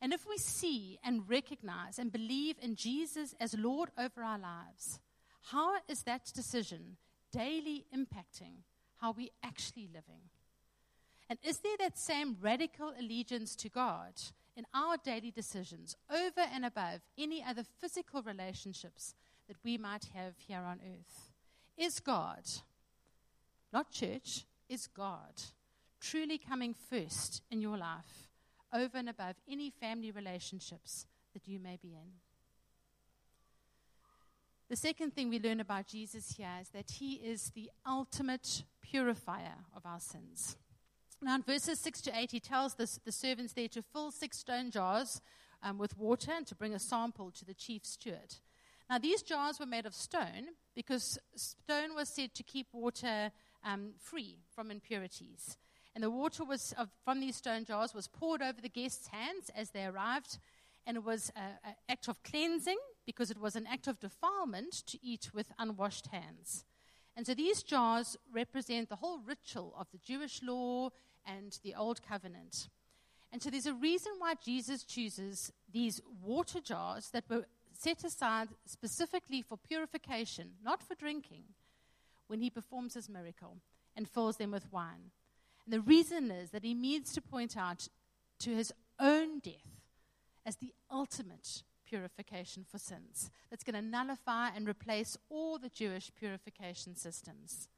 And 0.00 0.12
if 0.12 0.26
we 0.26 0.38
see 0.38 0.98
and 1.04 1.28
recognize 1.28 1.98
and 1.98 2.12
believe 2.12 2.56
in 2.62 2.76
Jesus 2.76 3.34
as 3.40 3.58
Lord 3.58 3.90
over 3.98 4.22
our 4.22 4.38
lives, 4.38 5.00
how 5.52 5.76
is 5.88 6.02
that 6.02 6.30
decision 6.34 6.96
daily 7.32 7.86
impacting 7.94 8.62
how 9.00 9.12
we 9.12 9.30
actually 9.42 9.88
living? 9.92 10.30
And 11.30 11.38
is 11.42 11.58
there 11.58 11.76
that 11.78 11.98
same 11.98 12.36
radical 12.40 12.92
allegiance 12.98 13.54
to 13.56 13.68
God 13.68 14.14
in 14.58 14.66
our 14.74 14.96
daily 14.96 15.30
decisions 15.30 15.96
over 16.10 16.40
and 16.52 16.64
above 16.64 17.00
any 17.16 17.44
other 17.44 17.62
physical 17.80 18.22
relationships 18.22 19.14
that 19.46 19.56
we 19.64 19.78
might 19.78 20.06
have 20.14 20.34
here 20.36 20.60
on 20.60 20.80
earth. 20.84 21.32
Is 21.76 22.00
God, 22.00 22.42
not 23.72 23.92
church, 23.92 24.44
is 24.68 24.88
God 24.88 25.42
truly 26.00 26.38
coming 26.38 26.74
first 26.74 27.42
in 27.52 27.60
your 27.60 27.78
life 27.78 28.28
over 28.74 28.98
and 28.98 29.08
above 29.08 29.36
any 29.48 29.70
family 29.70 30.10
relationships 30.10 31.06
that 31.34 31.46
you 31.46 31.60
may 31.60 31.78
be 31.80 31.90
in? 31.90 32.27
The 34.68 34.76
second 34.76 35.14
thing 35.14 35.30
we 35.30 35.40
learn 35.40 35.60
about 35.60 35.86
Jesus 35.86 36.34
here 36.36 36.58
is 36.60 36.68
that 36.70 36.90
he 36.90 37.14
is 37.14 37.52
the 37.54 37.70
ultimate 37.86 38.64
purifier 38.82 39.64
of 39.74 39.86
our 39.86 39.98
sins. 39.98 40.58
Now, 41.22 41.36
in 41.36 41.42
verses 41.42 41.80
6 41.80 42.02
to 42.02 42.14
8, 42.14 42.30
he 42.30 42.40
tells 42.40 42.74
the, 42.74 42.86
servants 42.86 43.54
there 43.54 43.68
to 43.68 43.80
fill 43.80 44.10
six 44.10 44.38
stone 44.38 44.70
jars 44.70 45.22
um, 45.62 45.78
with 45.78 45.96
water 45.96 46.32
and 46.36 46.46
to 46.46 46.54
bring 46.54 46.74
a 46.74 46.78
sample 46.78 47.30
to 47.30 47.46
the 47.46 47.54
chief 47.54 47.86
steward. 47.86 48.36
Now, 48.90 48.98
these 48.98 49.22
jars 49.22 49.58
were 49.58 49.64
made 49.64 49.86
of 49.86 49.94
stone 49.94 50.48
because 50.74 51.18
stone 51.34 51.94
was 51.94 52.10
said 52.10 52.34
to 52.34 52.42
keep 52.42 52.66
water 52.74 53.32
um, 53.64 53.94
free 53.98 54.36
from 54.54 54.70
impurities. 54.70 55.56
And 55.94 56.04
the 56.04 56.10
water 56.10 56.44
was 56.44 56.74
from 57.04 57.20
these 57.20 57.36
stone 57.36 57.64
jars 57.64 57.94
was 57.94 58.06
poured 58.06 58.42
over 58.42 58.60
the 58.60 58.68
guests' 58.68 59.08
hands 59.08 59.50
as 59.56 59.70
they 59.70 59.86
arrived. 59.86 60.38
And 60.88 60.96
it 60.96 61.04
was 61.04 61.30
an 61.36 61.74
act 61.90 62.08
of 62.08 62.22
cleansing 62.22 62.78
because 63.04 63.30
it 63.30 63.38
was 63.38 63.54
an 63.54 63.66
act 63.70 63.86
of 63.86 64.00
defilement 64.00 64.72
to 64.86 64.98
eat 65.02 65.28
with 65.34 65.52
unwashed 65.58 66.06
hands. 66.06 66.64
And 67.14 67.26
so 67.26 67.34
these 67.34 67.62
jars 67.62 68.16
represent 68.32 68.88
the 68.88 68.96
whole 68.96 69.18
ritual 69.18 69.74
of 69.78 69.88
the 69.92 69.98
Jewish 69.98 70.42
law 70.42 70.88
and 71.26 71.58
the 71.62 71.74
Old 71.74 72.00
Covenant. 72.02 72.70
And 73.30 73.42
so 73.42 73.50
there's 73.50 73.66
a 73.66 73.74
reason 73.74 74.12
why 74.18 74.32
Jesus 74.42 74.82
chooses 74.82 75.52
these 75.70 76.00
water 76.24 76.60
jars 76.60 77.10
that 77.10 77.24
were 77.28 77.44
set 77.78 78.02
aside 78.02 78.48
specifically 78.64 79.42
for 79.42 79.58
purification, 79.58 80.52
not 80.64 80.82
for 80.82 80.94
drinking, 80.94 81.44
when 82.28 82.40
he 82.40 82.48
performs 82.48 82.94
his 82.94 83.10
miracle 83.10 83.58
and 83.94 84.08
fills 84.08 84.38
them 84.38 84.52
with 84.52 84.72
wine. 84.72 85.10
And 85.66 85.72
the 85.74 85.82
reason 85.82 86.30
is 86.30 86.48
that 86.50 86.64
he 86.64 86.72
needs 86.72 87.12
to 87.12 87.20
point 87.20 87.58
out 87.58 87.88
to 88.38 88.56
his 88.56 88.72
own 88.98 89.40
death 89.40 89.77
as 90.48 90.56
the 90.56 90.72
ultimate 90.90 91.62
purification 91.86 92.64
for 92.64 92.78
sins 92.78 93.30
that's 93.50 93.62
going 93.62 93.74
to 93.74 93.82
nullify 93.82 94.48
and 94.48 94.66
replace 94.66 95.14
all 95.28 95.58
the 95.58 95.68
Jewish 95.68 96.10
purification 96.18 96.96
systems. 96.96 97.68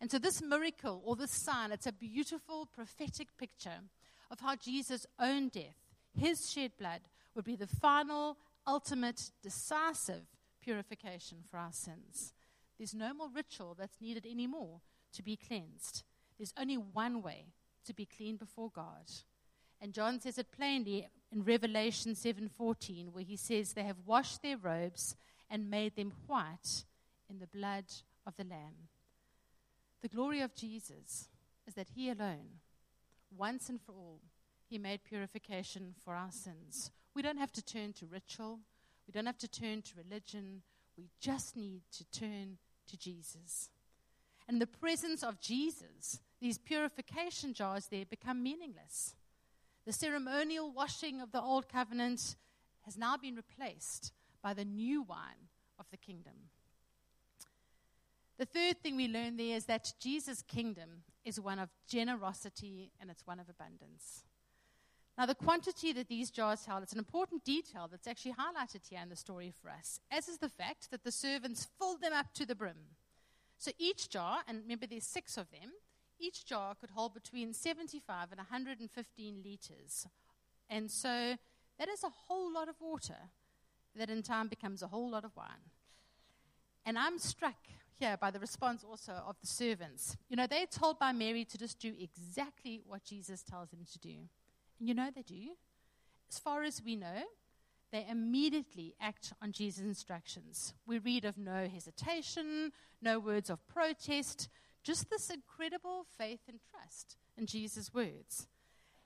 And 0.00 0.10
so, 0.10 0.18
this 0.18 0.42
miracle 0.42 1.00
or 1.04 1.14
this 1.14 1.30
sign, 1.30 1.70
it's 1.70 1.86
a 1.86 1.92
beautiful 1.92 2.66
prophetic 2.66 3.28
picture 3.38 3.80
of 4.28 4.40
how 4.40 4.56
Jesus' 4.56 5.06
own 5.20 5.48
death, 5.50 5.76
his 6.18 6.50
shed 6.50 6.72
blood, 6.78 7.02
would 7.36 7.44
be 7.44 7.54
the 7.54 7.68
final, 7.68 8.36
ultimate, 8.66 9.30
decisive 9.40 10.26
purification 10.60 11.38
for 11.48 11.58
our 11.58 11.72
sins. 11.72 12.34
There's 12.76 12.92
no 12.92 13.14
more 13.14 13.28
ritual 13.32 13.76
that's 13.78 14.00
needed 14.00 14.26
anymore 14.26 14.80
to 15.14 15.22
be 15.22 15.36
cleansed. 15.36 16.02
There's 16.38 16.52
only 16.58 16.76
one 16.76 17.22
way 17.22 17.52
to 17.86 17.94
be 17.94 18.04
clean 18.04 18.36
before 18.36 18.70
God. 18.74 19.06
And 19.80 19.92
John 19.92 20.20
says 20.20 20.38
it 20.38 20.52
plainly 20.52 21.08
in 21.30 21.44
Revelation 21.44 22.14
7:14 22.14 23.12
where 23.12 23.24
he 23.24 23.36
says 23.36 23.72
they 23.72 23.84
have 23.84 24.06
washed 24.06 24.42
their 24.42 24.56
robes 24.56 25.16
and 25.50 25.70
made 25.70 25.96
them 25.96 26.12
white 26.26 26.84
in 27.28 27.38
the 27.38 27.46
blood 27.46 27.84
of 28.26 28.36
the 28.36 28.44
lamb. 28.44 28.88
The 30.02 30.08
glory 30.08 30.40
of 30.40 30.54
Jesus 30.54 31.28
is 31.66 31.74
that 31.74 31.90
he 31.94 32.10
alone 32.10 32.60
once 33.30 33.68
and 33.68 33.80
for 33.80 33.92
all 33.92 34.20
he 34.68 34.78
made 34.78 35.04
purification 35.04 35.94
for 36.04 36.14
our 36.14 36.32
sins. 36.32 36.90
We 37.14 37.22
don't 37.22 37.38
have 37.38 37.52
to 37.52 37.62
turn 37.62 37.92
to 37.94 38.06
ritual. 38.06 38.60
We 39.06 39.12
don't 39.12 39.26
have 39.26 39.38
to 39.38 39.48
turn 39.48 39.82
to 39.82 39.96
religion. 39.96 40.62
We 40.96 41.10
just 41.20 41.56
need 41.56 41.82
to 41.92 42.04
turn 42.10 42.58
to 42.88 42.96
Jesus. 42.96 43.70
And 44.48 44.60
the 44.60 44.66
presence 44.66 45.22
of 45.22 45.40
Jesus, 45.40 46.20
these 46.40 46.58
purification 46.58 47.54
jars 47.54 47.86
there 47.86 48.04
become 48.04 48.42
meaningless. 48.42 49.14
The 49.86 49.92
ceremonial 49.92 50.72
washing 50.72 51.20
of 51.20 51.30
the 51.30 51.40
old 51.40 51.68
covenant 51.68 52.34
has 52.84 52.98
now 52.98 53.16
been 53.16 53.36
replaced 53.36 54.12
by 54.42 54.52
the 54.52 54.64
new 54.64 55.02
wine 55.02 55.48
of 55.78 55.86
the 55.90 55.96
kingdom. 55.96 56.34
The 58.38 58.46
third 58.46 58.82
thing 58.82 58.96
we 58.96 59.08
learn 59.08 59.36
there 59.36 59.56
is 59.56 59.66
that 59.66 59.92
Jesus' 60.00 60.42
kingdom 60.42 61.04
is 61.24 61.40
one 61.40 61.60
of 61.60 61.70
generosity 61.88 62.90
and 63.00 63.10
it's 63.10 63.26
one 63.26 63.38
of 63.38 63.48
abundance. 63.48 64.24
Now, 65.16 65.24
the 65.24 65.34
quantity 65.34 65.92
that 65.94 66.08
these 66.08 66.30
jars 66.30 66.66
held, 66.66 66.82
it's 66.82 66.92
an 66.92 66.98
important 66.98 67.44
detail 67.44 67.88
that's 67.90 68.06
actually 68.06 68.34
highlighted 68.34 68.86
here 68.90 69.00
in 69.02 69.08
the 69.08 69.16
story 69.16 69.52
for 69.62 69.70
us, 69.70 70.00
as 70.10 70.28
is 70.28 70.38
the 70.38 70.48
fact 70.48 70.90
that 70.90 71.04
the 71.04 71.12
servants 71.12 71.66
filled 71.78 72.02
them 72.02 72.12
up 72.12 72.34
to 72.34 72.44
the 72.44 72.54
brim. 72.54 72.76
So 73.56 73.70
each 73.78 74.10
jar, 74.10 74.40
and 74.46 74.60
remember 74.62 74.86
there's 74.86 75.06
six 75.06 75.38
of 75.38 75.50
them, 75.50 75.70
each 76.18 76.44
jar 76.44 76.74
could 76.74 76.90
hold 76.90 77.14
between 77.14 77.52
75 77.52 78.32
and 78.32 78.38
115 78.38 79.42
liters. 79.44 80.06
And 80.68 80.90
so 80.90 81.36
that 81.78 81.88
is 81.88 82.02
a 82.02 82.08
whole 82.08 82.52
lot 82.52 82.68
of 82.68 82.76
water 82.80 83.30
that 83.94 84.10
in 84.10 84.22
time 84.22 84.48
becomes 84.48 84.82
a 84.82 84.88
whole 84.88 85.10
lot 85.10 85.24
of 85.24 85.36
wine. 85.36 85.70
And 86.84 86.98
I'm 86.98 87.18
struck 87.18 87.56
here 87.98 88.16
by 88.20 88.30
the 88.30 88.38
response 88.38 88.84
also 88.84 89.12
of 89.12 89.36
the 89.40 89.46
servants. 89.46 90.16
You 90.28 90.36
know, 90.36 90.46
they're 90.46 90.66
told 90.66 90.98
by 90.98 91.12
Mary 91.12 91.44
to 91.44 91.58
just 91.58 91.78
do 91.78 91.94
exactly 91.98 92.82
what 92.86 93.04
Jesus 93.04 93.42
tells 93.42 93.70
them 93.70 93.84
to 93.92 93.98
do. 93.98 94.14
And 94.78 94.88
you 94.88 94.94
know 94.94 95.10
they 95.14 95.22
do. 95.22 95.50
As 96.30 96.38
far 96.38 96.62
as 96.62 96.82
we 96.84 96.96
know, 96.96 97.22
they 97.92 98.06
immediately 98.08 98.94
act 99.00 99.32
on 99.40 99.52
Jesus' 99.52 99.84
instructions. 99.84 100.74
We 100.86 100.98
read 100.98 101.24
of 101.24 101.38
no 101.38 101.68
hesitation, 101.72 102.72
no 103.00 103.18
words 103.18 103.48
of 103.48 103.66
protest, 103.68 104.48
just 104.86 105.10
this 105.10 105.30
incredible 105.30 106.06
faith 106.16 106.42
and 106.48 106.60
trust 106.70 107.16
in 107.36 107.46
Jesus' 107.46 107.92
words. 107.92 108.46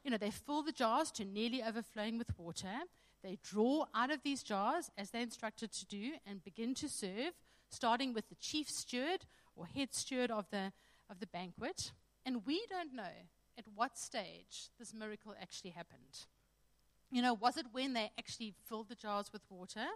You 0.04 0.10
know, 0.10 0.18
they 0.18 0.30
fill 0.30 0.62
the 0.62 0.72
jars 0.72 1.10
to 1.12 1.24
nearly 1.24 1.62
overflowing 1.62 2.18
with 2.18 2.38
water. 2.38 2.84
They 3.22 3.38
draw 3.42 3.86
out 3.94 4.10
of 4.10 4.22
these 4.22 4.42
jars 4.42 4.90
as 4.98 5.10
they're 5.10 5.22
instructed 5.22 5.72
to 5.72 5.86
do 5.86 6.12
and 6.26 6.44
begin 6.44 6.74
to 6.74 6.88
serve, 6.88 7.32
starting 7.70 8.12
with 8.12 8.28
the 8.28 8.34
chief 8.34 8.68
steward 8.68 9.24
or 9.56 9.66
head 9.66 9.94
steward 9.94 10.30
of 10.30 10.50
the, 10.50 10.72
of 11.08 11.18
the 11.18 11.26
banquet. 11.26 11.92
And 12.26 12.46
we 12.46 12.62
don't 12.68 12.94
know 12.94 13.16
at 13.56 13.64
what 13.74 13.96
stage 13.96 14.68
this 14.78 14.92
miracle 14.92 15.34
actually 15.40 15.70
happened. 15.70 16.26
You 17.10 17.22
know, 17.22 17.32
was 17.32 17.56
it 17.56 17.66
when 17.72 17.94
they 17.94 18.10
actually 18.18 18.54
filled 18.68 18.90
the 18.90 18.94
jars 18.94 19.32
with 19.32 19.42
water? 19.48 19.86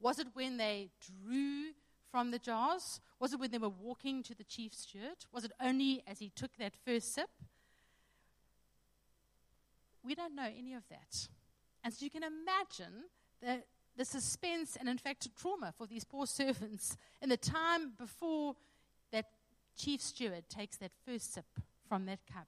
Was 0.00 0.18
it 0.18 0.26
when 0.34 0.56
they 0.56 0.90
drew 1.00 1.70
from 2.14 2.30
the 2.30 2.38
jars? 2.38 3.00
Was 3.18 3.32
it 3.32 3.40
when 3.40 3.50
they 3.50 3.58
were 3.58 3.68
walking 3.68 4.22
to 4.22 4.36
the 4.36 4.44
chief 4.44 4.72
steward? 4.72 5.26
Was 5.32 5.42
it 5.42 5.50
only 5.60 6.04
as 6.06 6.20
he 6.20 6.28
took 6.28 6.56
that 6.58 6.72
first 6.86 7.12
sip? 7.12 7.28
We 10.04 10.14
don't 10.14 10.36
know 10.36 10.48
any 10.56 10.74
of 10.74 10.84
that. 10.90 11.26
And 11.82 11.92
so 11.92 12.04
you 12.04 12.10
can 12.12 12.22
imagine 12.22 13.06
the, 13.42 13.64
the 13.96 14.04
suspense 14.04 14.76
and, 14.78 14.88
in 14.88 14.96
fact, 14.96 15.26
trauma 15.36 15.74
for 15.76 15.88
these 15.88 16.04
poor 16.04 16.24
servants 16.24 16.96
in 17.20 17.30
the 17.30 17.36
time 17.36 17.94
before 17.98 18.54
that 19.10 19.24
chief 19.76 20.00
steward 20.00 20.44
takes 20.48 20.76
that 20.76 20.92
first 21.04 21.34
sip 21.34 21.46
from 21.88 22.06
that 22.06 22.20
cup. 22.32 22.46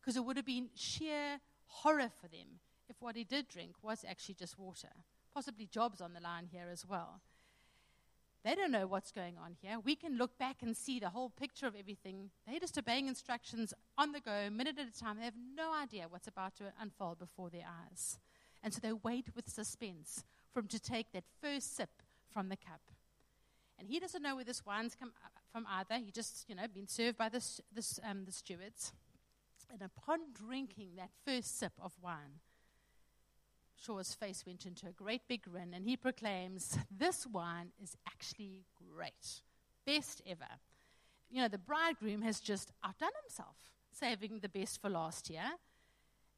Because 0.00 0.16
it 0.16 0.24
would 0.24 0.36
have 0.36 0.46
been 0.46 0.68
sheer 0.76 1.40
horror 1.66 2.12
for 2.20 2.28
them 2.28 2.60
if 2.88 2.94
what 3.00 3.16
he 3.16 3.24
did 3.24 3.48
drink 3.48 3.74
was 3.82 4.04
actually 4.08 4.36
just 4.36 4.60
water. 4.60 4.90
Possibly 5.34 5.66
jobs 5.66 6.00
on 6.00 6.12
the 6.12 6.20
line 6.20 6.46
here 6.52 6.68
as 6.70 6.86
well. 6.86 7.20
They 8.44 8.56
don't 8.56 8.72
know 8.72 8.88
what's 8.88 9.12
going 9.12 9.36
on 9.38 9.54
here. 9.60 9.78
We 9.78 9.94
can 9.94 10.18
look 10.18 10.36
back 10.36 10.62
and 10.62 10.76
see 10.76 10.98
the 10.98 11.10
whole 11.10 11.30
picture 11.30 11.66
of 11.66 11.76
everything. 11.76 12.30
They're 12.46 12.58
just 12.58 12.76
obeying 12.76 13.06
instructions 13.06 13.72
on 13.96 14.10
the 14.10 14.20
go, 14.20 14.50
minute 14.50 14.78
at 14.80 14.88
a 14.88 14.98
time. 14.98 15.18
They 15.18 15.24
have 15.24 15.34
no 15.56 15.72
idea 15.72 16.06
what's 16.08 16.26
about 16.26 16.56
to 16.56 16.72
unfold 16.80 17.20
before 17.20 17.50
their 17.50 17.66
eyes. 17.86 18.18
And 18.62 18.74
so 18.74 18.80
they 18.82 18.92
wait 18.92 19.28
with 19.36 19.48
suspense 19.48 20.24
for 20.52 20.60
him 20.60 20.68
to 20.68 20.80
take 20.80 21.12
that 21.12 21.24
first 21.40 21.76
sip 21.76 21.90
from 22.28 22.48
the 22.48 22.56
cup. 22.56 22.80
And 23.78 23.88
he 23.88 24.00
doesn't 24.00 24.22
know 24.22 24.36
where 24.36 24.44
this 24.44 24.66
wine's 24.66 24.94
come 24.94 25.12
from 25.52 25.66
either. 25.70 25.98
He 26.04 26.10
just, 26.10 26.44
you 26.48 26.54
know, 26.54 26.66
been 26.72 26.88
served 26.88 27.18
by 27.18 27.28
this, 27.28 27.60
um, 28.04 28.24
the 28.24 28.32
stewards. 28.32 28.92
And 29.72 29.82
upon 29.82 30.18
drinking 30.34 30.90
that 30.96 31.10
first 31.24 31.58
sip 31.58 31.72
of 31.80 31.92
wine, 32.02 32.40
Shaw's 33.84 34.14
face 34.14 34.44
went 34.46 34.64
into 34.64 34.86
a 34.86 34.92
great 34.92 35.22
big 35.28 35.42
grin, 35.42 35.74
and 35.74 35.84
he 35.84 35.96
proclaims, 35.96 36.78
This 36.90 37.26
wine 37.26 37.72
is 37.82 37.96
actually 38.06 38.64
great. 38.94 39.42
Best 39.84 40.22
ever. 40.26 40.46
You 41.30 41.42
know, 41.42 41.48
the 41.48 41.58
bridegroom 41.58 42.22
has 42.22 42.40
just 42.40 42.70
outdone 42.84 43.10
himself, 43.22 43.56
saving 43.90 44.38
the 44.38 44.48
best 44.48 44.80
for 44.80 44.88
last 44.88 45.30
year. 45.30 45.52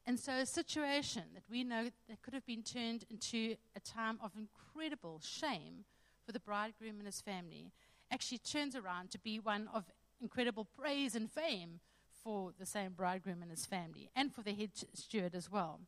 And 0.07 0.19
so, 0.19 0.33
a 0.33 0.47
situation 0.47 1.25
that 1.35 1.45
we 1.51 1.65
know 1.65 1.91
that 2.09 2.23
could 2.23 2.35
have 2.35 2.47
been 2.47 2.63
turned 2.63 3.05
into 3.11 3.57
a 3.77 3.81
time 3.81 4.19
of 4.23 4.33
incredible 4.37 5.21
shame 5.23 5.85
for 6.25 6.33
the 6.33 6.41
bridegroom 6.41 6.97
and 6.99 7.07
his 7.07 7.21
family 7.21 7.73
actually 8.11 8.39
turns 8.39 8.77
around 8.77 9.11
to 9.11 9.19
be 9.19 9.39
one 9.39 9.69
of 9.75 9.85
incredible 10.21 10.67
praise 10.79 11.15
and 11.15 11.31
fame 11.31 11.81
for 12.23 12.53
the 12.59 12.67
same 12.67 12.93
bridegroom 12.93 13.43
and 13.43 13.51
his 13.51 13.67
family, 13.67 14.11
and 14.17 14.33
for 14.33 14.43
the 14.43 14.55
head 14.55 14.71
steward 14.95 15.35
as 15.35 15.51
well. 15.51 15.81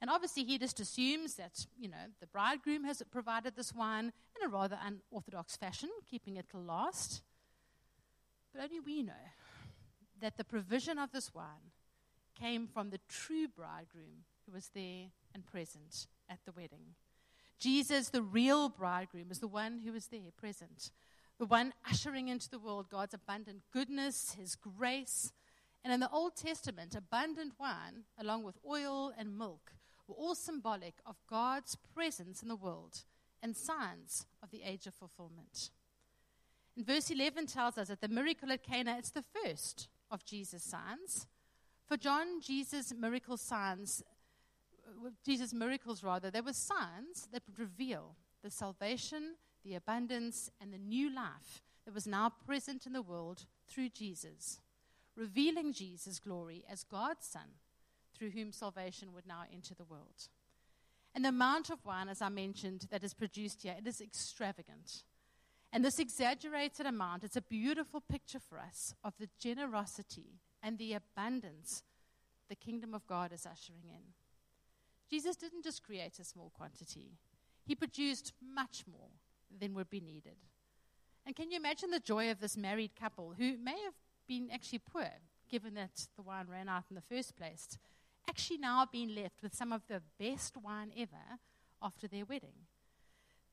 And 0.00 0.10
obviously, 0.10 0.44
he 0.44 0.58
just 0.58 0.78
assumes 0.78 1.34
that, 1.34 1.66
you 1.78 1.88
know, 1.88 1.96
the 2.20 2.26
bridegroom 2.26 2.84
has 2.84 3.02
provided 3.10 3.56
this 3.56 3.74
wine 3.74 4.12
in 4.38 4.46
a 4.46 4.48
rather 4.48 4.78
unorthodox 4.84 5.56
fashion, 5.56 5.88
keeping 6.08 6.36
it 6.36 6.46
till 6.50 6.62
last. 6.62 7.22
But 8.52 8.64
only 8.64 8.80
we 8.80 9.02
know 9.02 9.12
that 10.20 10.36
the 10.36 10.44
provision 10.44 10.98
of 10.98 11.12
this 11.12 11.34
wine 11.34 11.72
came 12.38 12.66
from 12.66 12.90
the 12.90 13.00
true 13.08 13.48
bridegroom 13.48 14.24
who 14.44 14.52
was 14.52 14.70
there 14.74 15.06
and 15.34 15.46
present 15.46 16.06
at 16.28 16.40
the 16.44 16.52
wedding. 16.52 16.94
Jesus, 17.58 18.10
the 18.10 18.22
real 18.22 18.68
bridegroom, 18.68 19.30
is 19.30 19.38
the 19.38 19.48
one 19.48 19.80
who 19.84 19.92
was 19.92 20.08
there 20.08 20.20
present, 20.36 20.90
the 21.38 21.46
one 21.46 21.72
ushering 21.88 22.28
into 22.28 22.50
the 22.50 22.58
world 22.58 22.90
God's 22.90 23.14
abundant 23.14 23.62
goodness, 23.72 24.36
his 24.38 24.54
grace. 24.54 25.32
And 25.82 25.92
in 25.92 26.00
the 26.00 26.10
Old 26.10 26.36
Testament, 26.36 26.94
abundant 26.94 27.54
wine, 27.58 28.04
along 28.18 28.42
with 28.42 28.58
oil 28.68 29.12
and 29.16 29.38
milk, 29.38 29.72
were 30.06 30.14
all 30.14 30.34
symbolic 30.34 30.94
of 31.04 31.16
God's 31.28 31.76
presence 31.94 32.42
in 32.42 32.48
the 32.48 32.56
world 32.56 33.04
and 33.42 33.56
signs 33.56 34.26
of 34.42 34.50
the 34.50 34.62
age 34.62 34.86
of 34.86 34.94
fulfillment. 34.94 35.70
And 36.76 36.86
verse 36.86 37.10
11 37.10 37.46
tells 37.46 37.78
us 37.78 37.88
that 37.88 38.00
the 38.00 38.08
miracle 38.08 38.52
at 38.52 38.62
Cana 38.62 38.96
is 38.96 39.10
the 39.10 39.22
first 39.22 39.88
of 40.10 40.24
Jesus' 40.24 40.64
signs. 40.64 41.26
For 41.86 41.96
John, 41.96 42.40
Jesus' 42.40 42.92
miracle 42.94 43.36
signs 43.36 44.02
uh, 44.86 45.10
Jesus' 45.24 45.52
miracles 45.52 46.02
rather, 46.02 46.30
they 46.30 46.40
were 46.40 46.52
signs 46.52 47.28
that 47.32 47.42
would 47.46 47.58
reveal 47.58 48.16
the 48.42 48.50
salvation, 48.50 49.34
the 49.64 49.74
abundance, 49.74 50.50
and 50.60 50.72
the 50.72 50.78
new 50.78 51.12
life 51.14 51.62
that 51.84 51.94
was 51.94 52.06
now 52.06 52.32
present 52.46 52.86
in 52.86 52.92
the 52.92 53.02
world 53.02 53.46
through 53.68 53.88
Jesus, 53.90 54.60
revealing 55.16 55.72
Jesus' 55.72 56.20
glory 56.20 56.64
as 56.70 56.84
God's 56.84 57.26
Son, 57.26 57.58
through 58.16 58.30
whom 58.30 58.52
salvation 58.52 59.12
would 59.12 59.26
now 59.26 59.42
enter 59.52 59.74
the 59.74 59.84
world. 59.84 60.28
And 61.14 61.24
the 61.24 61.30
amount 61.30 61.70
of 61.70 61.84
wine, 61.84 62.08
as 62.08 62.20
I 62.20 62.28
mentioned, 62.28 62.86
that 62.90 63.04
is 63.04 63.14
produced 63.14 63.62
here, 63.62 63.74
it 63.78 63.86
is 63.86 64.00
extravagant. 64.00 65.02
And 65.72 65.84
this 65.84 65.98
exaggerated 65.98 66.86
amount, 66.86 67.24
it's 67.24 67.36
a 67.36 67.42
beautiful 67.42 68.00
picture 68.00 68.38
for 68.38 68.58
us 68.58 68.94
of 69.02 69.14
the 69.18 69.28
generosity 69.38 70.40
and 70.62 70.78
the 70.78 70.94
abundance 70.94 71.82
the 72.48 72.54
kingdom 72.54 72.94
of 72.94 73.06
God 73.06 73.32
is 73.32 73.46
ushering 73.46 73.84
in. 73.88 74.12
Jesus 75.10 75.36
didn't 75.36 75.64
just 75.64 75.82
create 75.82 76.18
a 76.18 76.24
small 76.24 76.50
quantity, 76.56 77.18
he 77.64 77.74
produced 77.74 78.32
much 78.40 78.84
more 78.90 79.08
than 79.58 79.74
would 79.74 79.90
be 79.90 80.00
needed. 80.00 80.36
And 81.24 81.34
can 81.34 81.50
you 81.50 81.56
imagine 81.56 81.90
the 81.90 81.98
joy 81.98 82.30
of 82.30 82.40
this 82.40 82.56
married 82.56 82.92
couple 82.98 83.34
who 83.36 83.56
may 83.58 83.82
have 83.84 83.94
been 84.28 84.48
actually 84.52 84.80
poor, 84.80 85.08
given 85.50 85.74
that 85.74 86.06
the 86.16 86.22
wine 86.22 86.46
ran 86.48 86.68
out 86.68 86.84
in 86.88 86.94
the 86.94 87.02
first 87.02 87.36
place, 87.36 87.78
actually 88.28 88.58
now 88.58 88.86
been 88.90 89.14
left 89.14 89.42
with 89.42 89.54
some 89.54 89.72
of 89.72 89.82
the 89.88 90.02
best 90.18 90.56
wine 90.56 90.92
ever 90.96 91.38
after 91.82 92.08
their 92.08 92.24
wedding? 92.24 92.66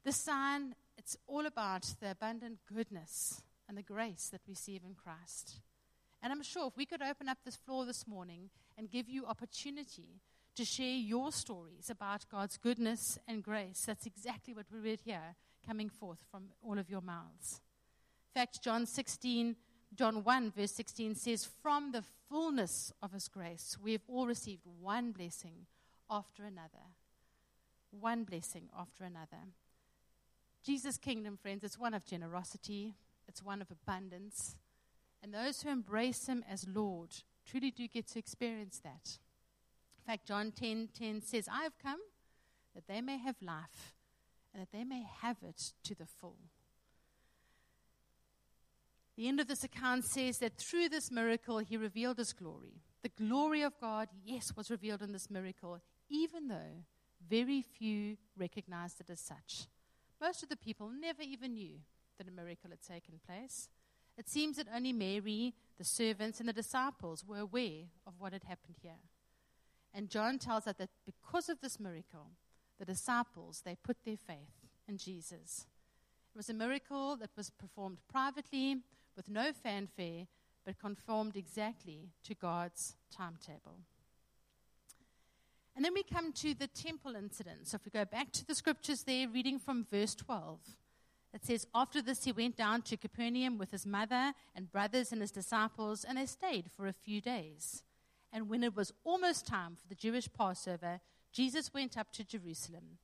The 0.04 0.12
sign, 0.12 0.76
it's 0.98 1.18
all 1.28 1.46
about 1.46 1.94
the 2.02 2.12
abundant 2.12 2.60
goodness 2.72 3.42
and 3.68 3.78
the 3.78 3.84
grace 3.84 4.30
that 4.32 4.42
we 4.48 4.52
receive 4.52 4.82
in 4.86 4.96
Christ. 4.96 5.62
And 6.22 6.32
I'm 6.32 6.44
sure 6.44 6.68
if 6.68 6.78
we 6.78 6.86
could 6.86 7.02
open 7.02 7.28
up 7.30 7.40
this 7.44 7.56
floor 7.56 7.86
this 7.86 8.08
morning 8.08 8.50
and 8.78 8.90
give 8.90 9.10
you 9.10 9.26
opportunity 9.26 10.22
to 10.56 10.66
share 10.66 10.96
your 10.96 11.32
stories 11.32 11.90
about 11.90 12.26
God's 12.30 12.58
goodness 12.58 13.18
and 13.28 13.44
grace. 13.44 13.84
That's 13.86 14.06
exactly 14.06 14.54
what 14.54 14.68
we 14.72 14.80
read 14.80 15.02
here 15.04 15.36
coming 15.66 15.90
forth 15.90 16.20
from 16.30 16.50
all 16.62 16.78
of 16.78 16.90
your 16.90 17.02
mouths. 17.02 17.62
In 18.36 18.42
fact, 18.42 18.64
John 18.64 18.86
16, 18.86 19.56
John 19.96 20.24
1, 20.24 20.52
verse 20.52 20.72
16 20.72 21.16
says, 21.16 21.48
From 21.62 21.92
the 21.92 22.04
fullness 22.30 22.92
of 23.02 23.12
his 23.12 23.28
grace, 23.28 23.78
we 23.82 23.92
have 23.92 24.02
all 24.08 24.26
received 24.26 24.64
one 24.80 25.12
blessing 25.12 25.68
after 26.10 26.44
another. 26.44 26.94
One 27.92 28.24
blessing 28.24 28.70
after 28.78 29.04
another. 29.04 29.38
Jesus' 30.64 30.98
kingdom, 30.98 31.38
friends, 31.38 31.64
it's 31.64 31.78
one 31.78 31.94
of 31.94 32.06
generosity, 32.06 32.96
it's 33.28 33.44
one 33.44 33.62
of 33.62 33.70
abundance. 33.70 34.56
And 35.22 35.34
those 35.34 35.62
who 35.62 35.70
embrace 35.70 36.26
him 36.26 36.44
as 36.50 36.66
Lord 36.68 37.10
truly 37.46 37.72
do 37.72 37.88
get 37.88 38.08
to 38.10 38.20
experience 38.20 38.80
that. 38.84 39.20
In 40.00 40.06
fact, 40.06 40.28
John 40.28 40.52
10 40.52 40.90
10 40.98 41.22
says, 41.22 41.48
I 41.52 41.64
have 41.64 41.78
come 41.78 42.00
that 42.74 42.88
they 42.88 43.02
may 43.02 43.18
have 43.18 43.36
life 43.42 43.94
and 44.54 44.62
that 44.62 44.72
they 44.72 44.84
may 44.84 45.04
have 45.22 45.38
it 45.48 45.74
to 45.84 45.96
the 45.96 46.06
full. 46.06 46.38
The 49.16 49.28
end 49.28 49.40
of 49.40 49.48
this 49.48 49.64
account 49.64 50.06
says 50.06 50.40
that 50.40 50.58
through 50.58 50.90
this 50.90 51.12
miracle, 51.12 51.60
he 51.60 51.78
revealed 51.78 52.18
his 52.18 52.34
glory. 52.34 52.82
The 53.04 53.10
glory 53.10 53.62
of 53.62 53.80
God, 53.80 54.10
yes, 54.26 54.56
was 54.56 54.72
revealed 54.72 55.02
in 55.02 55.12
this 55.12 55.30
miracle, 55.30 55.80
even 56.10 56.48
though 56.48 56.84
very 57.30 57.62
few 57.62 58.18
recognized 58.38 59.00
it 59.02 59.10
as 59.10 59.20
such. 59.20 59.68
Most 60.20 60.42
of 60.42 60.50
the 60.50 60.56
people 60.56 60.90
never 60.90 61.22
even 61.22 61.54
knew 61.54 61.80
that 62.18 62.28
a 62.28 62.32
miracle 62.32 62.70
had 62.70 62.82
taken 62.82 63.20
place. 63.26 63.70
It 64.18 64.30
seems 64.30 64.58
that 64.58 64.68
only 64.74 64.94
Mary, 64.94 65.54
the 65.78 65.84
servants, 65.84 66.40
and 66.40 66.48
the 66.48 66.54
disciples 66.54 67.24
were 67.26 67.40
aware 67.40 67.86
of 68.08 68.14
what 68.20 68.34
had 68.34 68.44
happened 68.44 68.78
here. 68.82 69.02
And 69.94 70.10
John 70.10 70.40
tells 70.40 70.68
us 70.68 70.76
that 70.78 70.90
because 71.06 71.50
of 71.50 71.62
this 71.62 71.80
miracle, 71.80 72.32
the 72.80 72.86
disciples, 72.86 73.62
they 73.64 73.76
put 73.76 73.98
their 74.06 74.18
faith 74.18 74.68
in 74.88 74.98
Jesus. 74.98 75.66
It 76.34 76.38
was 76.38 76.50
a 76.50 76.54
miracle 76.54 77.16
that 77.18 77.30
was 77.36 77.50
performed 77.50 78.00
privately 78.12 78.78
with 79.16 79.30
no 79.30 79.52
fanfare, 79.52 80.28
but 80.66 80.80
conformed 80.80 81.36
exactly 81.36 82.10
to 82.24 82.34
God's 82.34 82.96
timetable. 83.16 83.80
And 85.76 85.84
then 85.84 85.94
we 85.94 86.04
come 86.04 86.32
to 86.34 86.54
the 86.54 86.68
temple 86.68 87.16
incident. 87.16 87.68
So 87.68 87.76
if 87.76 87.86
we 87.86 87.92
go 87.92 88.06
back 88.06 88.32
to 88.34 88.46
the 88.46 88.56
scriptures 88.56 89.04
there, 89.04 89.28
reading 89.28 89.58
from 89.60 89.86
verse 89.90 90.14
12, 90.14 90.60
it 91.34 91.46
says, 91.46 91.66
After 91.74 92.02
this, 92.02 92.26
he 92.26 92.32
went 92.32 92.56
down 92.56 92.84
to 92.84 92.98
Capernaum 92.98 93.58
with 93.58 93.72
his 93.72 93.86
mother 93.86 94.34
and 94.56 94.72
brothers 94.72 95.12
and 95.12 95.20
his 95.20 95.32
disciples, 95.32 96.04
and 96.04 96.18
they 96.18 96.28
stayed 96.28 96.70
for 96.70 96.86
a 96.86 96.94
few 96.94 97.22
days. 97.22 97.82
And 98.32 98.50
when 98.50 98.64
it 98.64 98.76
was 98.76 98.94
almost 99.04 99.48
time 99.48 99.76
for 99.76 99.88
the 99.88 99.96
Jewish 99.96 100.32
Passover, 100.32 101.00
Jesus 101.32 101.74
went 101.74 101.98
up 101.98 102.12
to 102.14 102.24
Jerusalem. 102.24 103.00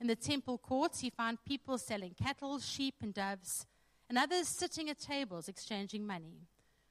In 0.00 0.06
the 0.06 0.16
temple 0.16 0.58
courts, 0.58 1.00
he 1.00 1.10
found 1.10 1.44
people 1.44 1.76
selling 1.78 2.14
cattle, 2.20 2.60
sheep, 2.60 2.94
and 3.02 3.12
doves, 3.12 3.66
and 4.12 4.18
others 4.18 4.46
sitting 4.46 4.90
at 4.90 4.98
tables 4.98 5.48
exchanging 5.48 6.06
money. 6.06 6.46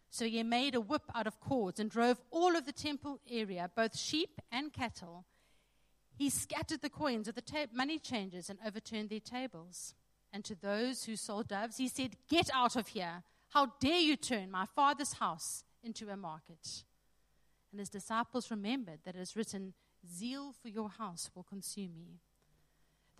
So 0.10 0.26
he 0.26 0.42
made 0.42 0.74
a 0.74 0.82
whip 0.82 1.04
out 1.14 1.28
of 1.28 1.40
cords 1.40 1.80
and 1.80 1.88
drove 1.88 2.20
all 2.32 2.56
of 2.56 2.66
the 2.66 2.72
temple 2.72 3.20
area, 3.30 3.70
both 3.76 3.96
sheep 3.96 4.42
and 4.52 4.74
cattle. 4.74 5.26
He 6.18 6.32
scattered 6.32 6.82
the 6.82 6.90
coins 6.90 7.28
of 7.28 7.36
the 7.36 7.44
ta- 7.44 7.68
money 7.72 8.00
changers 8.00 8.50
and 8.50 8.58
overturned 8.66 9.12
their 9.12 9.20
tables. 9.20 9.94
And 10.34 10.44
to 10.46 10.56
those 10.56 11.04
who 11.04 11.16
sold 11.16 11.48
doves, 11.48 11.78
he 11.78 11.88
said, 11.88 12.16
Get 12.28 12.50
out 12.56 12.76
of 12.76 12.88
here. 12.88 13.22
How 13.50 13.68
dare 13.80 14.00
you 14.00 14.16
turn 14.16 14.50
my 14.50 14.66
father's 14.66 15.14
house 15.14 15.64
into 15.84 16.10
a 16.10 16.18
market? 16.18 16.86
And 17.72 17.80
his 17.80 17.90
disciples 17.90 18.50
remembered 18.50 19.02
that 19.06 19.16
it 19.16 19.22
is 19.22 19.36
written, 19.36 19.76
Zeal 20.12 20.56
for 20.60 20.70
your 20.70 20.90
house 20.90 21.30
will 21.36 21.44
consume 21.44 22.00
me. 22.00 22.22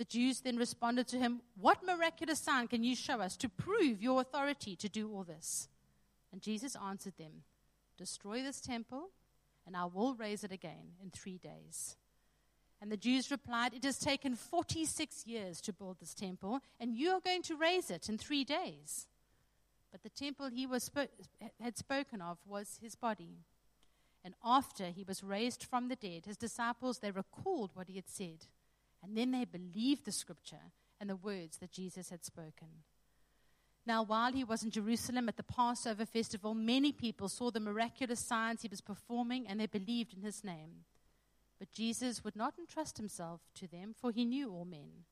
The 0.02 0.06
Jews 0.06 0.42
then 0.42 0.58
responded 0.58 1.08
to 1.10 1.20
him, 1.20 1.42
What 1.54 1.86
miraculous 1.86 2.40
sign 2.40 2.68
can 2.68 2.84
you 2.84 2.96
show 2.96 3.22
us 3.22 3.38
to 3.38 3.48
prove 3.48 4.02
your 4.02 4.20
authority 4.20 4.76
to 4.78 4.90
do 4.90 5.08
all 5.08 5.24
this? 5.24 5.70
And 6.32 6.42
Jesus 6.42 6.76
answered 6.76 7.14
them, 7.20 7.44
Destroy 8.00 8.42
this 8.42 8.62
temple, 8.62 9.12
and 9.68 9.78
I 9.78 9.86
will 9.86 10.16
raise 10.16 10.44
it 10.44 10.52
again 10.52 10.96
in 11.04 11.12
three 11.12 11.38
days. 11.38 11.98
And 12.82 12.92
the 12.92 12.98
Jews 12.98 13.30
replied, 13.30 13.76
It 13.76 13.84
has 13.84 14.00
taken 14.00 14.36
46 14.36 15.28
years 15.28 15.62
to 15.62 15.72
build 15.72 16.00
this 16.00 16.16
temple, 16.16 16.62
and 16.80 16.96
you 16.96 17.12
are 17.12 17.22
going 17.22 17.44
to 17.44 17.56
raise 17.56 17.92
it 17.92 18.10
in 18.10 18.18
three 18.18 18.44
days. 18.44 19.06
But 19.92 20.02
the 20.02 20.10
temple 20.10 20.50
he 20.50 20.66
was 20.66 20.90
spo- 20.90 21.10
had 21.60 21.78
spoken 21.78 22.24
of 22.24 22.40
was 22.48 22.80
his 22.82 22.96
body. 22.96 23.38
And 24.24 24.34
after 24.44 24.86
he 24.86 25.04
was 25.04 25.24
raised 25.24 25.64
from 25.64 25.90
the 25.90 25.96
dead, 25.96 26.26
his 26.26 26.38
disciples, 26.38 26.98
they 26.98 27.12
recalled 27.12 27.70
what 27.76 27.88
he 27.88 27.98
had 27.98 28.10
said. 28.10 28.48
And 29.04 29.18
then 29.18 29.32
they 29.32 29.46
believed 29.46 30.06
the 30.06 30.12
scripture 30.12 30.72
and 31.00 31.10
the 31.10 31.16
words 31.16 31.58
that 31.58 31.72
Jesus 31.72 32.10
had 32.10 32.24
spoken. 32.24 32.84
Now, 33.86 34.04
while 34.04 34.32
he 34.32 34.44
was 34.44 34.64
in 34.64 34.70
Jerusalem 34.70 35.28
at 35.28 35.38
the 35.38 35.44
Passover 35.44 36.06
festival, 36.06 36.54
many 36.54 36.92
people 36.92 37.28
saw 37.28 37.50
the 37.50 37.60
miraculous 37.60 38.20
signs 38.20 38.62
he 38.62 38.68
was 38.68 38.82
performing 38.82 39.48
and 39.48 39.60
they 39.60 39.66
believed 39.66 40.14
in 40.14 40.22
his 40.22 40.44
name. 40.44 40.86
But 41.58 41.72
Jesus 41.72 42.24
would 42.24 42.36
not 42.36 42.60
entrust 42.60 42.98
himself 42.98 43.42
to 43.56 43.68
them, 43.68 43.96
for 44.00 44.12
he 44.12 44.26
knew 44.26 44.52
all 44.52 44.66
men. 44.66 45.06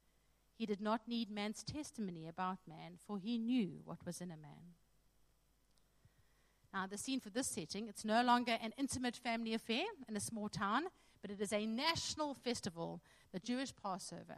He 0.55 0.65
did 0.65 0.81
not 0.81 1.07
need 1.07 1.31
man's 1.31 1.63
testimony 1.63 2.27
about 2.27 2.57
man, 2.67 2.97
for 3.07 3.17
he 3.17 3.37
knew 3.37 3.81
what 3.85 4.05
was 4.05 4.19
in 4.19 4.29
a 4.29 4.37
man. 4.37 4.75
Now, 6.73 6.85
the 6.85 6.97
scene 6.97 7.19
for 7.19 7.29
this 7.29 7.47
setting, 7.47 7.87
it's 7.87 8.05
no 8.05 8.21
longer 8.21 8.57
an 8.61 8.73
intimate 8.77 9.15
family 9.15 9.53
affair 9.53 9.85
in 10.07 10.15
a 10.15 10.19
small 10.19 10.49
town, 10.49 10.83
but 11.21 11.31
it 11.31 11.41
is 11.41 11.53
a 11.53 11.65
national 11.65 12.33
festival, 12.33 13.01
the 13.31 13.39
Jewish 13.39 13.73
Passover. 13.75 14.37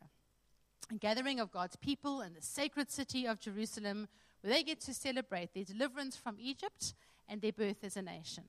A 0.92 0.96
gathering 0.96 1.40
of 1.40 1.52
God's 1.52 1.76
people 1.76 2.22
in 2.22 2.34
the 2.34 2.42
sacred 2.42 2.92
city 2.92 3.26
of 3.26 3.40
Jerusalem, 3.40 4.08
where 4.42 4.54
they 4.54 4.64
get 4.64 4.82
to 4.82 4.94
celebrate 4.94 5.54
their 5.54 5.64
deliverance 5.64 6.16
from 6.18 6.38
Egypt 6.40 6.94
and 7.30 7.42
their 7.42 7.54
birth 7.54 7.84
as 7.84 7.96
a 7.96 8.02
nation. 8.02 8.44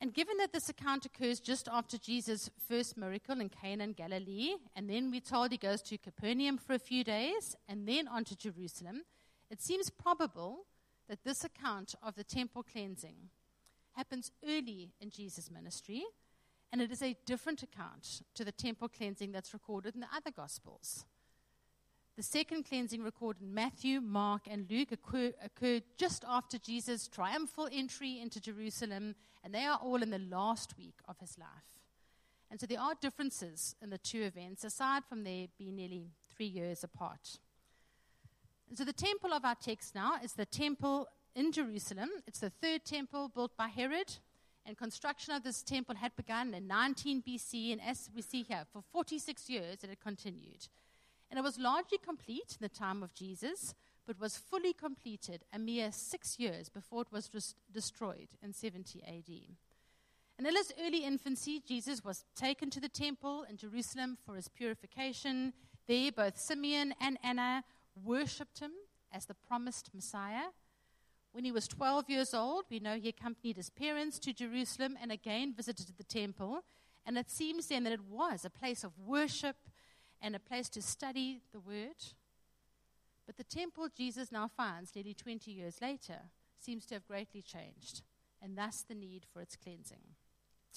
And 0.00 0.14
given 0.14 0.36
that 0.36 0.52
this 0.52 0.68
account 0.68 1.04
occurs 1.04 1.40
just 1.40 1.68
after 1.68 1.98
Jesus' 1.98 2.50
first 2.68 2.96
miracle 2.96 3.40
in 3.40 3.48
Cana 3.48 3.82
in 3.82 3.92
Galilee, 3.94 4.54
and 4.76 4.88
then 4.88 5.10
we're 5.10 5.20
told 5.20 5.50
he 5.50 5.58
goes 5.58 5.82
to 5.82 5.98
Capernaum 5.98 6.56
for 6.56 6.74
a 6.74 6.78
few 6.78 7.02
days, 7.02 7.56
and 7.68 7.88
then 7.88 8.06
on 8.06 8.24
to 8.24 8.36
Jerusalem, 8.36 9.02
it 9.50 9.60
seems 9.60 9.90
probable 9.90 10.66
that 11.08 11.24
this 11.24 11.42
account 11.42 11.96
of 12.02 12.14
the 12.14 12.22
temple 12.22 12.62
cleansing 12.62 13.30
happens 13.92 14.30
early 14.46 14.92
in 15.00 15.10
Jesus' 15.10 15.50
ministry, 15.50 16.04
and 16.72 16.80
it 16.80 16.92
is 16.92 17.02
a 17.02 17.16
different 17.26 17.62
account 17.62 18.22
to 18.34 18.44
the 18.44 18.52
temple 18.52 18.88
cleansing 18.88 19.32
that's 19.32 19.52
recorded 19.52 19.94
in 19.94 20.00
the 20.00 20.14
other 20.14 20.30
Gospels. 20.30 21.04
The 22.16 22.22
second 22.22 22.64
cleansing 22.64 23.02
recorded 23.02 23.42
in 23.42 23.54
Matthew, 23.54 24.00
Mark, 24.00 24.42
and 24.50 24.68
Luke 24.68 24.90
occur, 24.90 25.32
occurred 25.42 25.84
just 25.96 26.24
after 26.28 26.58
Jesus' 26.58 27.06
triumphal 27.06 27.68
entry 27.70 28.18
into 28.20 28.40
Jerusalem, 28.40 29.14
and 29.44 29.54
they 29.54 29.64
are 29.64 29.78
all 29.80 30.02
in 30.02 30.10
the 30.10 30.18
last 30.18 30.76
week 30.76 30.96
of 31.06 31.20
his 31.20 31.38
life. 31.38 31.78
And 32.50 32.58
so 32.58 32.66
there 32.66 32.80
are 32.80 32.94
differences 33.00 33.76
in 33.80 33.90
the 33.90 33.98
two 33.98 34.22
events, 34.22 34.64
aside 34.64 35.04
from 35.08 35.22
there 35.22 35.46
being 35.58 35.76
nearly 35.76 36.10
three 36.34 36.46
years 36.46 36.82
apart. 36.82 37.38
And 38.68 38.76
so 38.76 38.84
the 38.84 38.92
temple 38.92 39.32
of 39.32 39.44
our 39.44 39.54
text 39.54 39.94
now 39.94 40.14
is 40.22 40.32
the 40.32 40.46
temple 40.46 41.06
in 41.34 41.52
Jerusalem. 41.52 42.10
It's 42.26 42.40
the 42.40 42.50
third 42.50 42.84
temple 42.84 43.30
built 43.32 43.56
by 43.56 43.68
Herod, 43.68 44.16
And 44.68 44.76
construction 44.76 45.32
of 45.32 45.42
this 45.42 45.62
temple 45.62 45.94
had 45.94 46.14
begun 46.14 46.52
in 46.52 46.66
19 46.66 47.22
BC, 47.26 47.72
and 47.72 47.80
as 47.80 48.10
we 48.14 48.20
see 48.20 48.42
here, 48.42 48.66
for 48.70 48.82
46 48.92 49.48
years 49.48 49.82
it 49.82 49.88
had 49.88 49.98
continued. 49.98 50.68
And 51.30 51.38
it 51.38 51.42
was 51.42 51.58
largely 51.58 51.96
complete 51.96 52.58
in 52.60 52.60
the 52.60 52.68
time 52.68 53.02
of 53.02 53.14
Jesus, 53.14 53.74
but 54.06 54.20
was 54.20 54.36
fully 54.36 54.74
completed 54.74 55.46
a 55.54 55.58
mere 55.58 55.90
six 55.90 56.38
years 56.38 56.68
before 56.68 57.00
it 57.00 57.10
was 57.10 57.30
res- 57.32 57.54
destroyed 57.72 58.28
in 58.42 58.52
70 58.52 59.02
AD. 59.04 59.56
And 60.36 60.46
in 60.46 60.54
his 60.54 60.70
early 60.84 61.02
infancy, 61.02 61.62
Jesus 61.66 62.04
was 62.04 62.26
taken 62.36 62.68
to 62.68 62.80
the 62.80 62.90
temple 62.90 63.46
in 63.48 63.56
Jerusalem 63.56 64.18
for 64.26 64.36
his 64.36 64.48
purification. 64.48 65.54
There, 65.86 66.12
both 66.12 66.38
Simeon 66.38 66.94
and 67.00 67.16
Anna 67.24 67.64
worshipped 68.04 68.58
him 68.58 68.72
as 69.12 69.24
the 69.24 69.34
promised 69.34 69.88
Messiah. 69.94 70.48
When 71.38 71.44
he 71.44 71.52
was 71.52 71.68
12 71.68 72.10
years 72.10 72.34
old, 72.34 72.64
we 72.68 72.80
know 72.80 72.96
he 72.96 73.10
accompanied 73.10 73.58
his 73.58 73.70
parents 73.70 74.18
to 74.18 74.32
Jerusalem 74.32 74.98
and 75.00 75.12
again 75.12 75.54
visited 75.56 75.86
the 75.96 76.02
temple. 76.02 76.64
And 77.06 77.16
it 77.16 77.30
seems 77.30 77.68
then 77.68 77.84
that 77.84 77.92
it 77.92 78.08
was 78.10 78.44
a 78.44 78.50
place 78.50 78.82
of 78.82 78.98
worship 78.98 79.54
and 80.20 80.34
a 80.34 80.40
place 80.40 80.68
to 80.70 80.82
study 80.82 81.42
the 81.52 81.60
word. 81.60 81.94
But 83.24 83.36
the 83.36 83.44
temple 83.44 83.86
Jesus 83.96 84.32
now 84.32 84.48
finds 84.48 84.96
nearly 84.96 85.14
20 85.14 85.52
years 85.52 85.76
later 85.80 86.22
seems 86.58 86.84
to 86.86 86.94
have 86.94 87.06
greatly 87.06 87.42
changed, 87.42 88.02
and 88.42 88.58
thus 88.58 88.82
the 88.82 88.96
need 88.96 89.24
for 89.32 89.40
its 89.40 89.54
cleansing. 89.54 90.16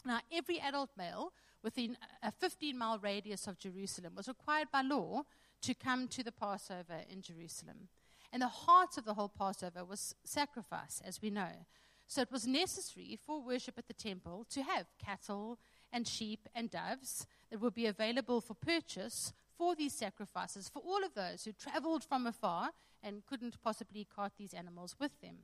Now, 0.05 0.19
every 0.31 0.59
adult 0.59 0.91
male 0.95 1.33
within 1.63 1.97
a 2.21 2.31
15 2.31 2.77
mile 2.77 2.99
radius 2.99 3.47
of 3.47 3.57
Jerusalem 3.57 4.13
was 4.15 4.27
required 4.27 4.67
by 4.71 4.83
law 4.83 5.23
to 5.63 5.73
come 5.73 6.07
to 6.09 6.23
the 6.23 6.31
Passover 6.31 7.01
in 7.09 7.23
Jerusalem. 7.23 7.87
And 8.31 8.41
the 8.41 8.47
heart 8.47 8.97
of 8.97 9.05
the 9.05 9.13
whole 9.13 9.29
Passover 9.29 9.83
was 9.83 10.15
sacrifice, 10.23 11.01
as 11.05 11.21
we 11.21 11.29
know. 11.29 11.65
So 12.07 12.21
it 12.21 12.31
was 12.31 12.47
necessary 12.47 13.17
for 13.25 13.41
worship 13.41 13.77
at 13.77 13.87
the 13.87 13.93
temple 13.93 14.45
to 14.49 14.63
have 14.63 14.87
cattle 15.03 15.59
and 15.93 16.07
sheep 16.07 16.47
and 16.53 16.69
doves 16.69 17.25
that 17.49 17.61
would 17.61 17.73
be 17.73 17.85
available 17.85 18.41
for 18.41 18.53
purchase 18.53 19.33
for 19.57 19.75
these 19.75 19.93
sacrifices 19.93 20.69
for 20.69 20.79
all 20.79 21.03
of 21.03 21.13
those 21.13 21.45
who 21.45 21.51
traveled 21.51 22.03
from 22.03 22.27
afar 22.27 22.71
and 23.03 23.25
couldn't 23.25 23.61
possibly 23.61 24.05
cart 24.13 24.33
these 24.37 24.53
animals 24.53 24.95
with 24.99 25.21
them. 25.21 25.37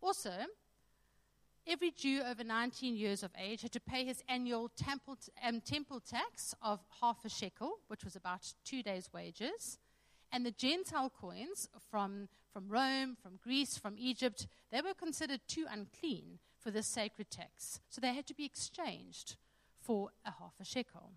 Also, 0.00 0.32
every 1.66 1.90
Jew 1.90 2.22
over 2.22 2.44
19 2.44 2.96
years 2.96 3.22
of 3.22 3.30
age 3.38 3.62
had 3.62 3.72
to 3.72 3.80
pay 3.80 4.04
his 4.04 4.22
annual 4.28 4.70
temple, 4.76 5.18
um, 5.42 5.60
temple 5.60 6.00
tax 6.00 6.54
of 6.62 6.80
half 7.00 7.24
a 7.24 7.28
shekel, 7.28 7.80
which 7.88 8.04
was 8.04 8.16
about 8.16 8.52
two 8.64 8.82
days' 8.82 9.10
wages. 9.12 9.78
And 10.34 10.44
the 10.44 10.50
Gentile 10.50 11.10
coins 11.10 11.68
from, 11.88 12.28
from 12.52 12.68
Rome, 12.68 13.16
from 13.22 13.38
Greece, 13.40 13.78
from 13.78 13.94
Egypt, 13.96 14.48
they 14.72 14.80
were 14.80 14.92
considered 14.92 15.42
too 15.46 15.64
unclean 15.70 16.40
for 16.58 16.72
this 16.72 16.88
sacred 16.88 17.30
tax. 17.30 17.78
So 17.88 18.00
they 18.00 18.12
had 18.12 18.26
to 18.26 18.34
be 18.34 18.44
exchanged 18.44 19.36
for 19.80 20.10
a 20.26 20.32
half 20.40 20.54
a 20.60 20.64
shekel. 20.64 21.12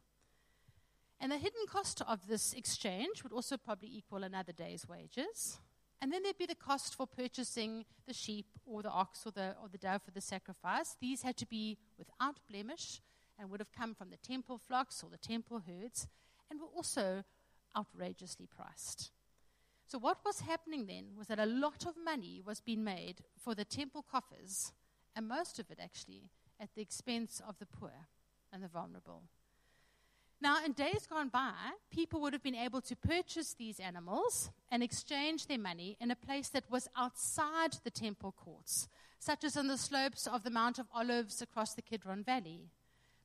And 1.20 1.32
the 1.32 1.40
hidden 1.40 1.66
cost 1.68 2.04
of 2.08 2.28
this 2.28 2.54
exchange 2.54 3.24
would 3.24 3.34
also 3.34 3.58
probably 3.58 3.90
equal 3.92 4.24
another 4.24 4.52
day's 4.52 4.88
wages. 4.88 5.58
And 6.00 6.14
then 6.14 6.22
there'd 6.22 6.38
be 6.38 6.46
the 6.46 6.54
cost 6.54 6.94
for 6.94 7.08
purchasing 7.08 7.86
the 8.06 8.14
sheep 8.14 8.46
or 8.68 8.84
the 8.84 8.92
ox 8.92 9.26
or 9.26 9.32
the, 9.32 9.56
or 9.60 9.68
the 9.68 9.80
dove 9.80 10.04
for 10.04 10.12
the 10.12 10.22
sacrifice. 10.22 10.96
These 11.02 11.24
had 11.24 11.38
to 11.38 11.48
be 11.48 11.80
without 11.98 12.36
blemish 12.48 13.02
and 13.40 13.50
would 13.50 13.62
have 13.62 13.72
come 13.72 13.96
from 13.96 14.12
the 14.12 14.18
temple 14.18 14.60
flocks 14.60 15.02
or 15.02 15.10
the 15.10 15.18
temple 15.18 15.64
herds 15.68 16.08
and 16.52 16.62
were 16.62 16.68
also 16.68 17.24
outrageously 17.78 18.48
priced. 18.48 19.12
So, 19.88 19.98
what 19.98 20.18
was 20.26 20.42
happening 20.42 20.86
then 20.86 21.16
was 21.18 21.28
that 21.28 21.40
a 21.40 21.46
lot 21.46 21.86
of 21.86 21.96
money 22.04 22.42
was 22.46 22.60
being 22.60 22.84
made 22.84 23.24
for 23.38 23.56
the 23.56 23.64
temple 23.64 24.04
coffers, 24.10 24.74
and 25.16 25.28
most 25.28 25.60
of 25.60 25.72
it 25.72 25.80
actually 25.82 26.30
at 26.60 26.70
the 26.76 26.82
expense 26.82 27.42
of 27.48 27.58
the 27.60 27.66
poor 27.66 27.94
and 28.52 28.64
the 28.64 28.68
vulnerable. 28.68 29.24
Now, 30.40 30.64
in 30.64 30.74
days 30.74 31.08
gone 31.10 31.30
by, 31.30 31.54
people 31.90 32.22
would 32.22 32.34
have 32.34 32.44
been 32.44 32.54
able 32.54 32.82
to 32.82 32.96
purchase 32.96 33.54
these 33.54 33.80
animals 33.80 34.52
and 34.70 34.84
exchange 34.84 35.48
their 35.48 35.58
money 35.58 35.98
in 36.00 36.12
a 36.12 36.16
place 36.16 36.50
that 36.50 36.70
was 36.70 36.88
outside 36.96 37.78
the 37.84 37.90
temple 37.90 38.34
courts, 38.38 38.88
such 39.20 39.44
as 39.44 39.58
on 39.58 39.68
the 39.68 39.78
slopes 39.78 40.28
of 40.28 40.44
the 40.44 40.52
Mount 40.52 40.78
of 40.78 40.88
Olives 40.94 41.42
across 41.42 41.74
the 41.74 41.82
Kidron 41.82 42.24
Valley. 42.24 42.70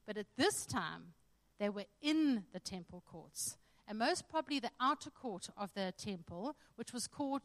But 0.06 0.16
at 0.16 0.26
this 0.38 0.64
time, 0.64 1.12
they 1.58 1.68
were 1.68 1.84
in 2.00 2.44
the 2.54 2.60
temple 2.60 3.02
courts, 3.06 3.58
and 3.88 3.98
most 3.98 4.28
probably 4.28 4.60
the 4.60 4.70
outer 4.80 5.10
court 5.10 5.48
of 5.56 5.72
the 5.74 5.92
temple, 5.96 6.56
which 6.76 6.92
was 6.92 7.06
called 7.06 7.42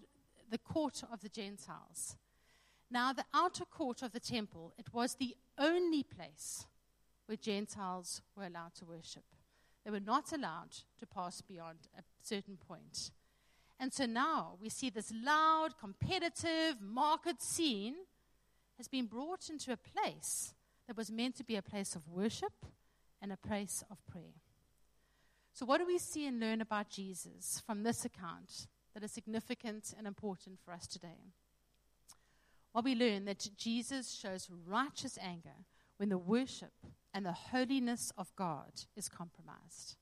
the 0.49 0.57
court 0.57 1.03
of 1.11 1.21
the 1.21 1.29
Gentiles. 1.29 2.15
Now, 2.89 3.11
the 3.11 3.25
outer 3.33 3.65
court 3.65 4.01
of 4.01 4.13
the 4.13 4.19
temple, 4.19 4.73
it 4.77 4.93
was 4.93 5.15
the 5.15 5.35
only 5.57 6.03
place 6.03 6.65
where 7.25 7.35
Gentiles 7.35 8.21
were 8.35 8.45
allowed 8.45 8.75
to 8.75 8.85
worship. 8.85 9.23
They 9.83 9.91
were 9.91 9.99
not 9.99 10.31
allowed 10.31 10.71
to 10.99 11.05
pass 11.05 11.41
beyond 11.41 11.79
a 11.97 12.03
certain 12.21 12.57
point. 12.57 13.11
And 13.79 13.93
so 13.93 14.05
now 14.05 14.57
we 14.61 14.69
see 14.69 14.89
this 14.89 15.13
loud, 15.13 15.77
competitive 15.77 16.81
market 16.81 17.41
scene 17.41 17.95
has 18.77 18.87
been 18.87 19.05
brought 19.05 19.49
into 19.49 19.71
a 19.71 19.77
place 19.77 20.53
that 20.87 20.97
was 20.97 21.11
meant 21.11 21.35
to 21.35 21.43
be 21.43 21.55
a 21.55 21.61
place 21.61 21.95
of 21.95 22.07
worship 22.07 22.65
and 23.21 23.31
a 23.31 23.37
place 23.37 23.83
of 23.91 23.97
prayer. 24.07 24.41
So, 25.57 25.65
what 25.65 25.79
do 25.79 25.87
we 25.87 25.97
see 25.97 26.27
and 26.27 26.39
learn 26.39 26.61
about 26.61 26.91
Jesus 26.91 27.63
from 27.65 27.81
this 27.81 28.05
account 28.05 28.67
that 28.93 29.01
is 29.01 29.11
significant 29.11 29.91
and 29.97 30.05
important 30.05 30.59
for 30.63 30.71
us 30.71 30.85
today? 30.85 31.33
Well, 32.71 32.83
we 32.83 32.93
learn 32.93 33.25
that 33.25 33.49
Jesus 33.57 34.13
shows 34.13 34.51
righteous 34.67 35.17
anger 35.19 35.65
when 35.97 36.09
the 36.09 36.17
worship 36.19 36.73
and 37.11 37.25
the 37.25 37.31
holiness 37.31 38.13
of 38.19 38.35
God 38.35 38.83
is 38.95 39.09
compromised. 39.09 39.95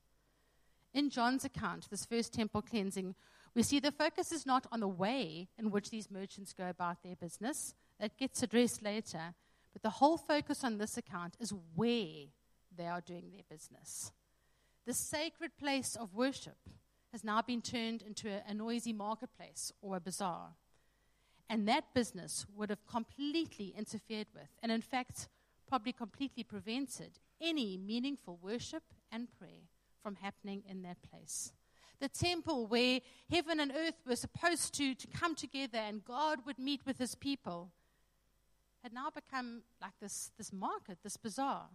In 0.92 1.08
John's 1.08 1.46
account, 1.46 1.88
this 1.88 2.04
first 2.04 2.34
temple 2.34 2.60
cleansing, 2.60 3.14
we 3.54 3.62
see 3.62 3.80
the 3.80 3.90
focus 3.90 4.32
is 4.32 4.44
not 4.44 4.66
on 4.70 4.80
the 4.80 4.88
way 4.88 5.48
in 5.58 5.70
which 5.70 5.88
these 5.88 6.10
merchants 6.10 6.52
go 6.52 6.68
about 6.68 7.02
their 7.02 7.16
business, 7.16 7.74
that 7.98 8.18
gets 8.18 8.42
addressed 8.42 8.82
later, 8.82 9.32
but 9.72 9.80
the 9.80 9.88
whole 9.88 10.18
focus 10.18 10.62
on 10.64 10.76
this 10.76 10.98
account 10.98 11.34
is 11.40 11.54
where 11.74 12.26
they 12.76 12.86
are 12.86 13.00
doing 13.00 13.30
their 13.30 13.44
business. 13.48 14.12
The 14.86 14.94
sacred 14.94 15.56
place 15.58 15.96
of 15.96 16.14
worship 16.14 16.58
has 17.10 17.24
now 17.24 17.42
been 17.42 17.60
turned 17.60 18.02
into 18.02 18.28
a, 18.28 18.42
a 18.48 18.54
noisy 18.54 18.92
marketplace 18.92 19.72
or 19.82 19.96
a 19.96 20.00
bazaar. 20.00 20.50
And 21.48 21.66
that 21.66 21.92
business 21.92 22.46
would 22.54 22.70
have 22.70 22.86
completely 22.86 23.74
interfered 23.76 24.28
with, 24.34 24.48
and 24.62 24.70
in 24.70 24.82
fact, 24.82 25.28
probably 25.68 25.92
completely 25.92 26.44
prevented 26.44 27.18
any 27.40 27.76
meaningful 27.76 28.38
worship 28.40 28.82
and 29.10 29.28
prayer 29.38 29.68
from 30.02 30.16
happening 30.16 30.62
in 30.68 30.82
that 30.82 30.98
place. 31.10 31.52
The 31.98 32.08
temple 32.08 32.66
where 32.66 33.00
heaven 33.30 33.58
and 33.58 33.72
earth 33.72 34.00
were 34.06 34.16
supposed 34.16 34.74
to, 34.74 34.94
to 34.94 35.06
come 35.08 35.34
together 35.34 35.78
and 35.78 36.04
God 36.04 36.40
would 36.46 36.58
meet 36.58 36.82
with 36.86 36.98
his 36.98 37.14
people 37.14 37.72
had 38.82 38.92
now 38.92 39.10
become 39.10 39.62
like 39.80 39.94
this, 40.00 40.30
this 40.38 40.52
market, 40.52 40.98
this 41.02 41.16
bazaar. 41.16 41.70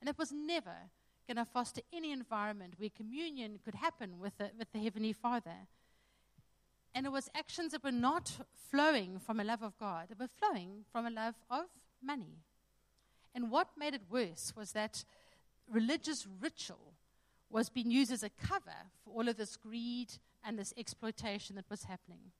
And 0.00 0.08
it 0.08 0.16
was 0.16 0.32
never 0.32 0.90
going 1.26 1.36
to 1.36 1.44
foster 1.44 1.80
any 1.92 2.12
environment 2.12 2.74
where 2.78 2.90
communion 2.90 3.58
could 3.64 3.74
happen 3.74 4.18
with 4.20 4.36
the, 4.38 4.50
with 4.58 4.72
the 4.72 4.78
Heavenly 4.78 5.12
Father. 5.12 5.66
And 6.94 7.06
it 7.06 7.12
was 7.12 7.28
actions 7.34 7.72
that 7.72 7.82
were 7.82 7.90
not 7.90 8.32
flowing 8.70 9.18
from 9.18 9.40
a 9.40 9.44
love 9.44 9.62
of 9.62 9.78
God, 9.78 10.08
were 10.18 10.28
flowing 10.38 10.84
from 10.92 11.06
a 11.06 11.10
love 11.10 11.34
of 11.50 11.64
money. 12.02 12.38
And 13.34 13.50
what 13.50 13.68
made 13.76 13.94
it 13.94 14.02
worse 14.10 14.52
was 14.56 14.72
that 14.72 15.04
religious 15.68 16.26
ritual 16.40 16.94
was 17.50 17.68
being 17.68 17.90
used 17.90 18.12
as 18.12 18.22
a 18.22 18.30
cover 18.30 18.90
for 19.04 19.10
all 19.10 19.28
of 19.28 19.36
this 19.36 19.56
greed 19.56 20.12
and 20.44 20.58
this 20.58 20.74
exploitation 20.76 21.56
that 21.56 21.70
was 21.70 21.84
happening. 21.84 22.30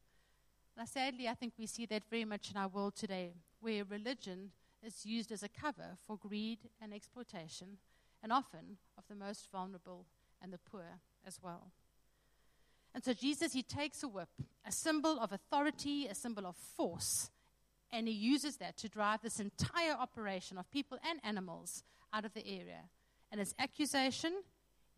Now, 0.76 0.84
sadly, 0.84 1.28
I 1.28 1.34
think 1.34 1.54
we 1.58 1.66
see 1.66 1.86
that 1.86 2.02
very 2.10 2.24
much 2.24 2.50
in 2.50 2.56
our 2.56 2.68
world 2.68 2.96
today, 2.96 3.32
where 3.60 3.84
religion 3.84 4.50
is 4.82 5.06
used 5.06 5.32
as 5.32 5.42
a 5.42 5.48
cover 5.48 5.96
for 6.06 6.16
greed 6.16 6.58
and 6.82 6.92
exploitation, 6.92 7.78
and 8.24 8.32
often 8.32 8.78
of 8.96 9.04
the 9.06 9.14
most 9.14 9.52
vulnerable 9.52 10.06
and 10.42 10.50
the 10.52 10.58
poor 10.58 10.98
as 11.26 11.38
well. 11.42 11.70
And 12.94 13.04
so 13.04 13.12
Jesus, 13.12 13.52
he 13.52 13.62
takes 13.62 14.02
a 14.02 14.08
whip, 14.08 14.30
a 14.66 14.72
symbol 14.72 15.20
of 15.20 15.30
authority, 15.30 16.06
a 16.06 16.14
symbol 16.14 16.46
of 16.46 16.56
force, 16.56 17.30
and 17.92 18.08
he 18.08 18.14
uses 18.14 18.56
that 18.56 18.78
to 18.78 18.88
drive 18.88 19.20
this 19.22 19.38
entire 19.38 19.92
operation 19.92 20.56
of 20.56 20.70
people 20.70 20.98
and 21.08 21.20
animals 21.22 21.84
out 22.12 22.24
of 22.24 22.32
the 22.32 22.46
area. 22.46 22.88
And 23.30 23.40
his 23.40 23.54
accusation 23.58 24.32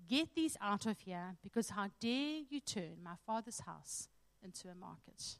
get 0.08 0.34
these 0.36 0.56
out 0.62 0.86
of 0.86 1.00
here 1.00 1.36
because 1.42 1.70
how 1.70 1.88
dare 2.00 2.42
you 2.48 2.60
turn 2.60 2.98
my 3.02 3.14
father's 3.26 3.60
house 3.60 4.08
into 4.42 4.68
a 4.68 4.74
market? 4.74 5.36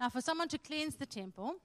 Now, 0.00 0.08
for 0.08 0.22
someone 0.22 0.48
to 0.48 0.58
cleanse 0.58 0.96
the 0.96 1.06
temple 1.06 1.56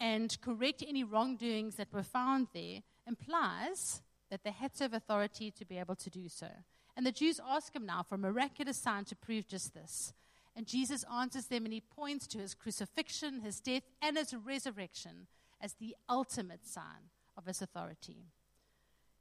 and 0.00 0.36
correct 0.40 0.82
any 0.86 1.04
wrongdoings 1.04 1.76
that 1.76 1.92
were 1.92 2.02
found 2.02 2.48
there 2.52 2.80
implies 3.06 4.02
that 4.32 4.44
they 4.44 4.50
had 4.50 4.72
to 4.72 4.84
have 4.84 4.94
authority 4.94 5.50
to 5.50 5.64
be 5.66 5.78
able 5.78 5.94
to 5.94 6.08
do 6.08 6.26
so. 6.26 6.48
And 6.96 7.04
the 7.04 7.12
Jews 7.12 7.38
ask 7.46 7.76
him 7.76 7.84
now 7.84 8.02
for 8.02 8.14
a 8.14 8.18
miraculous 8.18 8.78
sign 8.78 9.04
to 9.04 9.14
prove 9.14 9.46
just 9.46 9.74
this. 9.74 10.14
And 10.56 10.66
Jesus 10.66 11.04
answers 11.14 11.46
them 11.46 11.66
and 11.66 11.72
he 11.74 11.82
points 11.82 12.26
to 12.28 12.38
his 12.38 12.54
crucifixion, 12.54 13.42
his 13.42 13.60
death, 13.60 13.82
and 14.00 14.16
his 14.16 14.34
resurrection 14.34 15.26
as 15.60 15.74
the 15.74 15.94
ultimate 16.08 16.66
sign 16.66 17.10
of 17.36 17.44
his 17.44 17.60
authority. 17.60 18.24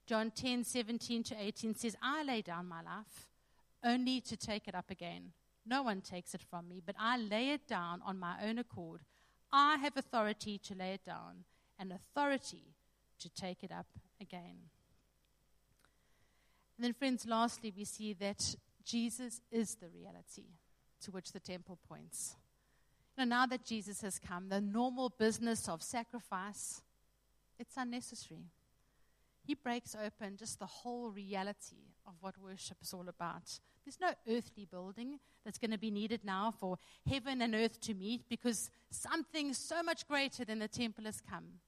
John 0.05 0.31
10 0.31 0.63
17 0.63 1.23
to 1.23 1.35
18 1.37 1.75
says, 1.75 1.97
I 2.01 2.23
lay 2.23 2.41
down 2.41 2.69
my 2.69 2.81
life 2.81 3.27
only 3.83 4.21
to 4.21 4.37
take 4.37 4.69
it 4.69 4.75
up 4.75 4.89
again. 4.89 5.33
No 5.65 5.83
one 5.83 5.99
takes 5.99 6.33
it 6.33 6.41
from 6.41 6.69
me, 6.69 6.81
but 6.85 6.95
I 6.97 7.17
lay 7.17 7.49
it 7.49 7.67
down 7.67 8.01
on 8.05 8.17
my 8.17 8.35
own 8.41 8.57
accord. 8.57 9.01
I 9.51 9.75
have 9.75 9.97
authority 9.97 10.57
to 10.59 10.73
lay 10.73 10.93
it 10.93 11.03
down 11.03 11.43
and 11.77 11.91
authority 11.91 12.75
to 13.19 13.29
take 13.29 13.61
it 13.61 13.73
up 13.73 13.87
again. 14.21 14.69
And 16.81 16.87
then, 16.87 16.93
friends, 16.93 17.27
lastly, 17.27 17.71
we 17.77 17.85
see 17.85 18.13
that 18.13 18.55
Jesus 18.83 19.39
is 19.51 19.75
the 19.75 19.87
reality 19.89 20.47
to 21.03 21.11
which 21.11 21.31
the 21.31 21.39
temple 21.39 21.77
points. 21.87 22.35
Now, 23.15 23.25
now 23.25 23.45
that 23.45 23.63
Jesus 23.63 24.01
has 24.01 24.17
come, 24.17 24.49
the 24.49 24.61
normal 24.61 25.09
business 25.09 25.69
of 25.69 25.83
sacrifice, 25.83 26.81
it's 27.59 27.77
unnecessary. 27.77 28.45
He 29.45 29.53
breaks 29.53 29.95
open 29.95 30.37
just 30.37 30.57
the 30.57 30.65
whole 30.65 31.11
reality 31.11 31.85
of 32.07 32.13
what 32.19 32.33
worship 32.39 32.77
is 32.81 32.95
all 32.95 33.07
about. 33.07 33.59
There's 33.85 34.01
no 34.01 34.13
earthly 34.27 34.65
building 34.65 35.19
that's 35.45 35.59
going 35.59 35.69
to 35.69 35.77
be 35.77 35.91
needed 35.91 36.21
now 36.23 36.51
for 36.59 36.79
heaven 37.07 37.43
and 37.43 37.53
earth 37.53 37.79
to 37.81 37.93
meet 37.93 38.23
because 38.27 38.71
something 38.89 39.53
so 39.53 39.83
much 39.83 40.07
greater 40.07 40.45
than 40.45 40.57
the 40.57 40.67
temple 40.67 41.03
has 41.03 41.21
come, 41.21 41.59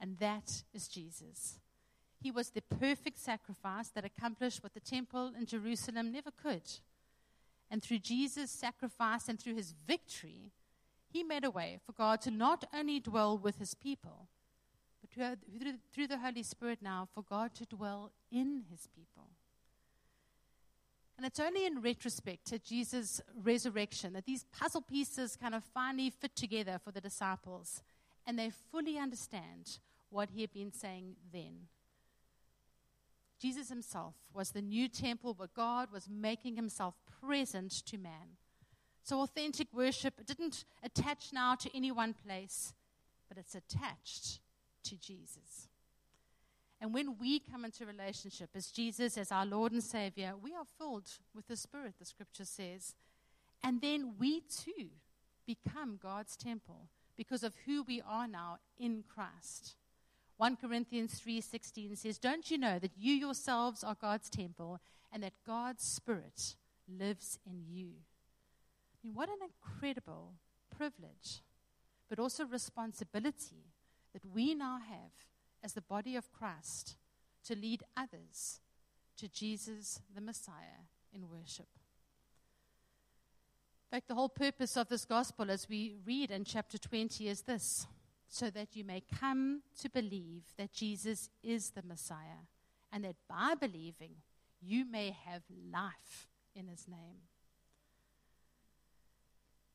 and 0.00 0.18
that 0.18 0.64
is 0.74 0.88
Jesus. 0.88 1.60
He 2.20 2.30
was 2.30 2.50
the 2.50 2.62
perfect 2.62 3.18
sacrifice 3.18 3.88
that 3.88 4.04
accomplished 4.04 4.62
what 4.62 4.74
the 4.74 4.80
temple 4.80 5.32
in 5.38 5.46
Jerusalem 5.46 6.12
never 6.12 6.30
could. 6.30 6.62
And 7.70 7.82
through 7.82 7.98
Jesus' 7.98 8.50
sacrifice 8.50 9.28
and 9.28 9.38
through 9.38 9.56
his 9.56 9.74
victory, 9.86 10.52
he 11.08 11.22
made 11.22 11.44
a 11.44 11.50
way 11.50 11.78
for 11.84 11.92
God 11.92 12.20
to 12.22 12.30
not 12.30 12.64
only 12.74 13.00
dwell 13.00 13.38
with 13.38 13.58
his 13.58 13.74
people, 13.74 14.28
but 15.00 15.38
through 15.92 16.06
the 16.06 16.18
Holy 16.18 16.42
Spirit 16.42 16.80
now 16.82 17.08
for 17.14 17.22
God 17.22 17.54
to 17.54 17.64
dwell 17.64 18.12
in 18.30 18.64
his 18.70 18.86
people. 18.94 19.30
And 21.16 21.24
it's 21.24 21.40
only 21.40 21.64
in 21.64 21.80
retrospect 21.80 22.44
to 22.46 22.58
Jesus' 22.58 23.22
resurrection 23.42 24.12
that 24.12 24.26
these 24.26 24.44
puzzle 24.44 24.82
pieces 24.82 25.36
kind 25.36 25.54
of 25.54 25.64
finally 25.64 26.10
fit 26.10 26.36
together 26.36 26.78
for 26.82 26.90
the 26.90 27.00
disciples 27.00 27.82
and 28.26 28.38
they 28.38 28.50
fully 28.50 28.98
understand 28.98 29.78
what 30.10 30.30
he 30.30 30.42
had 30.42 30.52
been 30.52 30.72
saying 30.72 31.16
then. 31.32 31.68
Jesus 33.40 33.68
himself 33.68 34.14
was 34.32 34.50
the 34.50 34.62
new 34.62 34.88
temple 34.88 35.34
where 35.34 35.48
God 35.54 35.92
was 35.92 36.08
making 36.08 36.56
himself 36.56 36.94
present 37.20 37.72
to 37.86 37.98
man. 37.98 38.38
So 39.02 39.20
authentic 39.20 39.68
worship 39.72 40.26
didn't 40.26 40.64
attach 40.82 41.32
now 41.32 41.54
to 41.56 41.76
any 41.76 41.92
one 41.92 42.14
place, 42.14 42.74
but 43.28 43.38
it's 43.38 43.54
attached 43.54 44.40
to 44.84 44.96
Jesus. 44.96 45.68
And 46.80 46.92
when 46.92 47.16
we 47.18 47.38
come 47.38 47.64
into 47.64 47.86
relationship 47.86 48.50
as 48.54 48.70
Jesus, 48.70 49.16
as 49.16 49.32
our 49.32 49.46
Lord 49.46 49.72
and 49.72 49.82
Savior, 49.82 50.34
we 50.40 50.54
are 50.54 50.66
filled 50.78 51.08
with 51.34 51.46
the 51.46 51.56
Spirit, 51.56 51.94
the 51.98 52.04
scripture 52.04 52.44
says. 52.44 52.94
And 53.62 53.80
then 53.80 54.14
we 54.18 54.40
too 54.40 54.88
become 55.46 55.98
God's 56.02 56.36
temple 56.36 56.88
because 57.16 57.42
of 57.42 57.54
who 57.64 57.82
we 57.82 58.02
are 58.06 58.28
now 58.28 58.58
in 58.78 59.04
Christ. 59.08 59.76
1 60.36 60.56
Corinthians 60.56 61.18
3:16 61.18 61.96
says, 61.96 62.18
"Don't 62.18 62.50
you 62.50 62.58
know 62.58 62.78
that 62.78 62.96
you 62.96 63.14
yourselves 63.14 63.82
are 63.82 63.94
God's 63.94 64.28
temple 64.28 64.80
and 65.10 65.22
that 65.22 65.42
God's 65.44 65.82
spirit 65.84 66.56
lives 66.86 67.38
in 67.46 67.64
you?" 67.66 68.04
I 68.94 68.98
mean, 69.02 69.14
what 69.14 69.30
an 69.30 69.42
incredible 69.42 70.38
privilege, 70.68 71.42
but 72.08 72.18
also 72.18 72.44
responsibility 72.44 73.72
that 74.12 74.26
we 74.26 74.54
now 74.54 74.78
have 74.78 75.12
as 75.62 75.72
the 75.72 75.80
body 75.80 76.16
of 76.16 76.32
Christ 76.32 76.96
to 77.44 77.54
lead 77.54 77.82
others 77.96 78.60
to 79.16 79.28
Jesus 79.28 80.00
the 80.14 80.20
Messiah 80.20 80.84
in 81.12 81.30
worship. 81.30 81.68
In 83.84 83.90
fact, 83.90 84.08
the 84.08 84.14
whole 84.14 84.28
purpose 84.28 84.76
of 84.76 84.88
this 84.88 85.04
gospel, 85.04 85.50
as 85.50 85.68
we 85.68 85.94
read 86.04 86.30
in 86.30 86.44
chapter 86.44 86.76
20, 86.76 87.28
is 87.28 87.42
this 87.42 87.86
so 88.28 88.50
that 88.50 88.74
you 88.74 88.84
may 88.84 89.02
come 89.18 89.62
to 89.80 89.88
believe 89.88 90.42
that 90.56 90.72
Jesus 90.72 91.30
is 91.42 91.70
the 91.70 91.82
Messiah, 91.82 92.46
and 92.92 93.04
that 93.04 93.16
by 93.28 93.54
believing 93.54 94.16
you 94.60 94.84
may 94.84 95.16
have 95.24 95.42
life 95.72 96.28
in 96.54 96.66
his 96.66 96.88
name. 96.88 97.22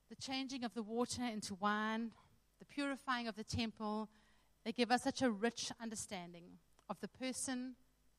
The 0.10 0.16
changing 0.16 0.64
of 0.64 0.74
the 0.74 0.84
water 0.84 1.24
into 1.24 1.56
wine, 1.56 2.12
the 2.60 2.66
purifying 2.66 3.28
of 3.28 3.36
the 3.36 3.44
temple, 3.44 4.10
they 4.66 4.72
give 4.72 4.92
us 4.92 5.04
such 5.04 5.22
a 5.22 5.32
rich 5.32 5.72
understanding 5.82 6.58
of 6.90 7.00
the 7.00 7.08
person 7.08 7.76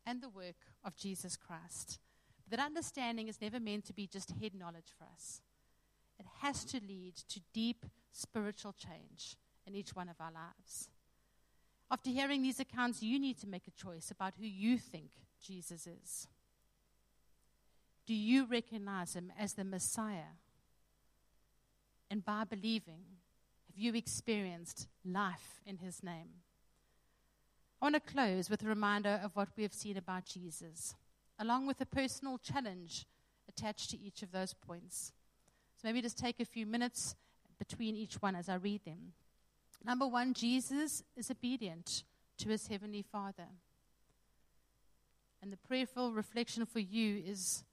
and 0.07 0.23
the 0.23 0.29
work 0.29 0.57
of 0.85 0.97
Jesus 0.97 1.37
Christ. 1.37 1.99
But 2.49 2.57
that 2.57 2.66
understanding 2.66 3.29
is 3.29 3.40
never 3.40 3.61
meant 3.61 3.85
to 3.87 3.92
be 3.92 4.07
just 4.07 4.33
head 4.40 4.55
knowledge 4.55 4.92
for 4.99 5.05
us. 5.05 5.42
It 6.18 6.27
has 6.40 6.64
to 6.66 6.81
lead 6.81 7.16
to 7.29 7.40
deep 7.53 7.85
spiritual 8.12 8.73
change 8.73 9.37
in 9.66 9.75
each 9.75 9.94
one 9.94 10.09
of 10.09 10.20
our 10.20 10.33
lives. 10.33 10.88
After 11.90 12.11
hearing 12.11 12.42
these 12.42 12.61
accounts, 12.61 13.03
you 13.03 13.18
need 13.18 13.38
to 13.40 13.46
make 13.46 13.68
a 13.68 13.83
choice 13.83 14.11
about 14.11 14.35
who 14.38 14.46
you 14.46 14.79
think 14.79 15.11
Jesus 15.44 15.87
is. 15.87 16.29
Do 18.07 18.14
you 18.14 18.46
recognize 18.46 19.14
him 19.14 19.33
as 19.38 19.55
the 19.55 19.64
Messiah? 19.64 20.37
And 22.11 22.25
by 22.25 22.44
believing, 22.44 23.05
have 23.66 23.77
you 23.77 23.94
experienced 23.94 24.88
life 25.05 25.61
in 25.66 25.79
his 25.79 26.03
name? 26.03 26.29
I 27.81 27.87
want 27.87 27.94
to 27.94 28.12
close 28.12 28.48
with 28.48 28.62
a 28.62 28.68
reminder 28.68 29.20
of 29.22 29.35
what 29.35 29.48
we 29.57 29.62
have 29.62 29.75
seen 29.75 29.96
about 29.96 30.27
Jesus, 30.27 30.94
along 31.38 31.66
with 31.66 31.81
a 31.81 31.87
personal 31.87 32.38
challenge 32.38 33.07
attached 33.48 33.90
to 33.90 34.01
each 34.01 34.22
of 34.22 34.33
those 34.33 34.55
points. 34.55 35.12
So 35.77 35.88
maybe 35.88 36.01
just 36.01 36.18
take 36.18 36.40
a 36.40 36.44
few 36.44 36.64
minutes 36.64 37.16
between 37.59 37.96
each 37.96 38.22
one 38.22 38.35
as 38.35 38.48
I 38.48 38.55
read 38.55 38.85
them. 38.85 39.12
Number 39.85 40.07
one, 40.07 40.33
Jesus 40.35 41.03
is 41.16 41.31
obedient 41.31 42.05
to 42.38 42.49
his 42.49 42.68
heavenly 42.68 43.03
Father. 43.03 43.49
And 45.42 45.53
the 45.53 45.57
prayerful 45.57 46.12
reflection 46.12 46.64
for 46.66 46.79
you 46.79 47.23
is 47.27 47.64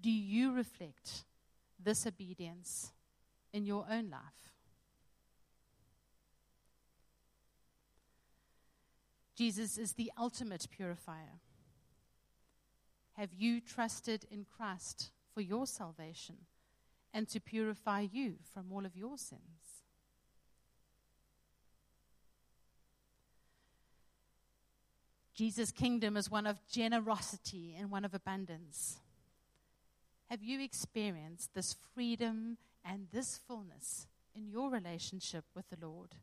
do 0.00 0.10
you 0.10 0.52
reflect 0.52 1.24
this 1.78 2.06
obedience 2.06 2.92
in 3.52 3.66
your 3.66 3.86
own 3.90 4.10
life? 4.10 4.54
Jesus 9.36 9.78
is 9.78 9.92
the 9.92 10.10
ultimate 10.18 10.66
purifier. 10.70 11.40
Have 13.12 13.30
you 13.36 13.60
trusted 13.60 14.24
in 14.30 14.44
Christ 14.44 15.10
for 15.34 15.40
your 15.40 15.66
salvation 15.66 16.36
and 17.12 17.28
to 17.28 17.40
purify 17.40 18.06
you 18.10 18.34
from 18.52 18.72
all 18.72 18.86
of 18.86 18.96
your 18.96 19.18
sins? 19.18 19.84
Jesus' 25.38 25.70
kingdom 25.70 26.16
is 26.16 26.30
one 26.30 26.46
of 26.46 26.66
generosity 26.68 27.76
and 27.78 27.90
one 27.90 28.04
of 28.04 28.12
abundance. 28.12 28.98
Have 30.28 30.42
you 30.42 30.60
experienced 30.60 31.54
this 31.54 31.76
freedom 31.94 32.58
and 32.84 33.06
this 33.12 33.38
fullness 33.46 34.08
in 34.34 34.48
your 34.48 34.68
relationship 34.68 35.44
with 35.54 35.70
the 35.70 35.86
Lord? 35.86 36.16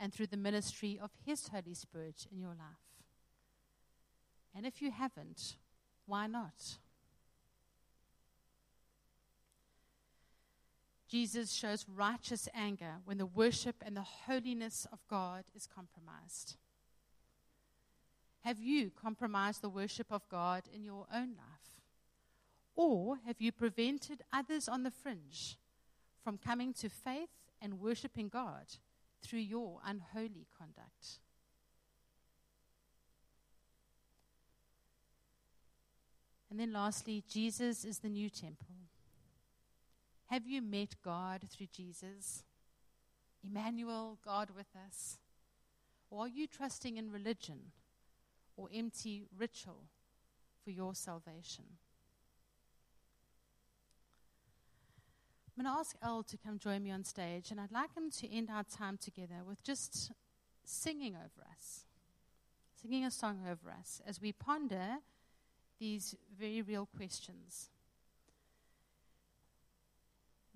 and 0.00 0.12
through 0.12 0.28
the 0.28 0.36
ministry 0.36 0.98
of 1.00 1.10
His 1.26 1.48
Holy 1.48 1.74
Spirit 1.74 2.26
in 2.32 2.40
your 2.40 2.54
life. 2.54 3.04
And 4.56 4.64
if 4.66 4.80
you 4.80 4.90
haven't, 4.90 5.56
why 6.06 6.26
not? 6.26 6.78
Jesus 11.06 11.52
shows 11.52 11.84
righteous 11.86 12.48
anger 12.54 12.94
when 13.04 13.18
the 13.18 13.26
worship 13.26 13.76
and 13.84 13.96
the 13.96 14.00
holiness 14.00 14.86
of 14.90 15.00
God 15.08 15.44
is 15.54 15.66
compromised. 15.66 16.56
Have 18.42 18.60
you 18.60 18.90
compromised 18.90 19.62
the 19.62 19.68
worship 19.68 20.06
of 20.10 20.28
God 20.28 20.62
in 20.72 20.84
your 20.84 21.06
own 21.12 21.30
life? 21.36 21.82
Or 22.74 23.18
have 23.26 23.36
you 23.40 23.52
prevented 23.52 24.22
others 24.32 24.68
on 24.68 24.82
the 24.82 24.90
fringe 24.90 25.58
from 26.22 26.38
coming 26.38 26.72
to 26.74 26.88
faith 26.88 27.28
and 27.60 27.80
worshiping 27.80 28.28
God 28.28 28.66
through 29.22 29.40
your 29.40 29.80
unholy 29.84 30.46
conduct. 30.56 31.20
And 36.50 36.58
then 36.58 36.72
lastly, 36.72 37.22
Jesus 37.28 37.84
is 37.84 37.98
the 37.98 38.08
new 38.08 38.28
temple. 38.28 38.74
Have 40.26 40.46
you 40.46 40.62
met 40.62 40.96
God 41.04 41.42
through 41.48 41.68
Jesus? 41.72 42.42
Emmanuel, 43.44 44.18
God 44.24 44.50
with 44.56 44.66
us? 44.86 45.18
Or 46.10 46.24
are 46.24 46.28
you 46.28 46.46
trusting 46.46 46.96
in 46.96 47.12
religion 47.12 47.72
or 48.56 48.68
empty 48.74 49.24
ritual 49.38 49.84
for 50.62 50.70
your 50.70 50.94
salvation? 50.94 51.64
I'm 55.56 55.64
going 55.64 55.74
to 55.74 55.78
ask 55.78 55.96
El 56.02 56.22
to 56.22 56.36
come 56.38 56.58
join 56.58 56.82
me 56.82 56.90
on 56.90 57.04
stage, 57.04 57.50
and 57.50 57.60
I'd 57.60 57.72
like 57.72 57.94
him 57.94 58.10
to 58.10 58.32
end 58.34 58.48
our 58.50 58.64
time 58.64 58.96
together 58.96 59.42
with 59.46 59.62
just 59.62 60.12
singing 60.64 61.14
over 61.14 61.46
us. 61.54 61.84
singing 62.80 63.04
a 63.04 63.10
song 63.10 63.40
over 63.50 63.70
us 63.70 64.00
as 64.06 64.20
we 64.20 64.32
ponder 64.32 64.98
these 65.78 66.14
very 66.38 66.62
real 66.62 66.88
questions. 66.96 67.68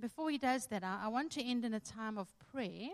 Before 0.00 0.30
he 0.30 0.38
does 0.38 0.66
that, 0.66 0.82
I, 0.82 1.02
I 1.04 1.08
want 1.08 1.32
to 1.32 1.42
end 1.44 1.64
in 1.64 1.74
a 1.74 1.80
time 1.80 2.18
of 2.18 2.28
prayer, 2.52 2.88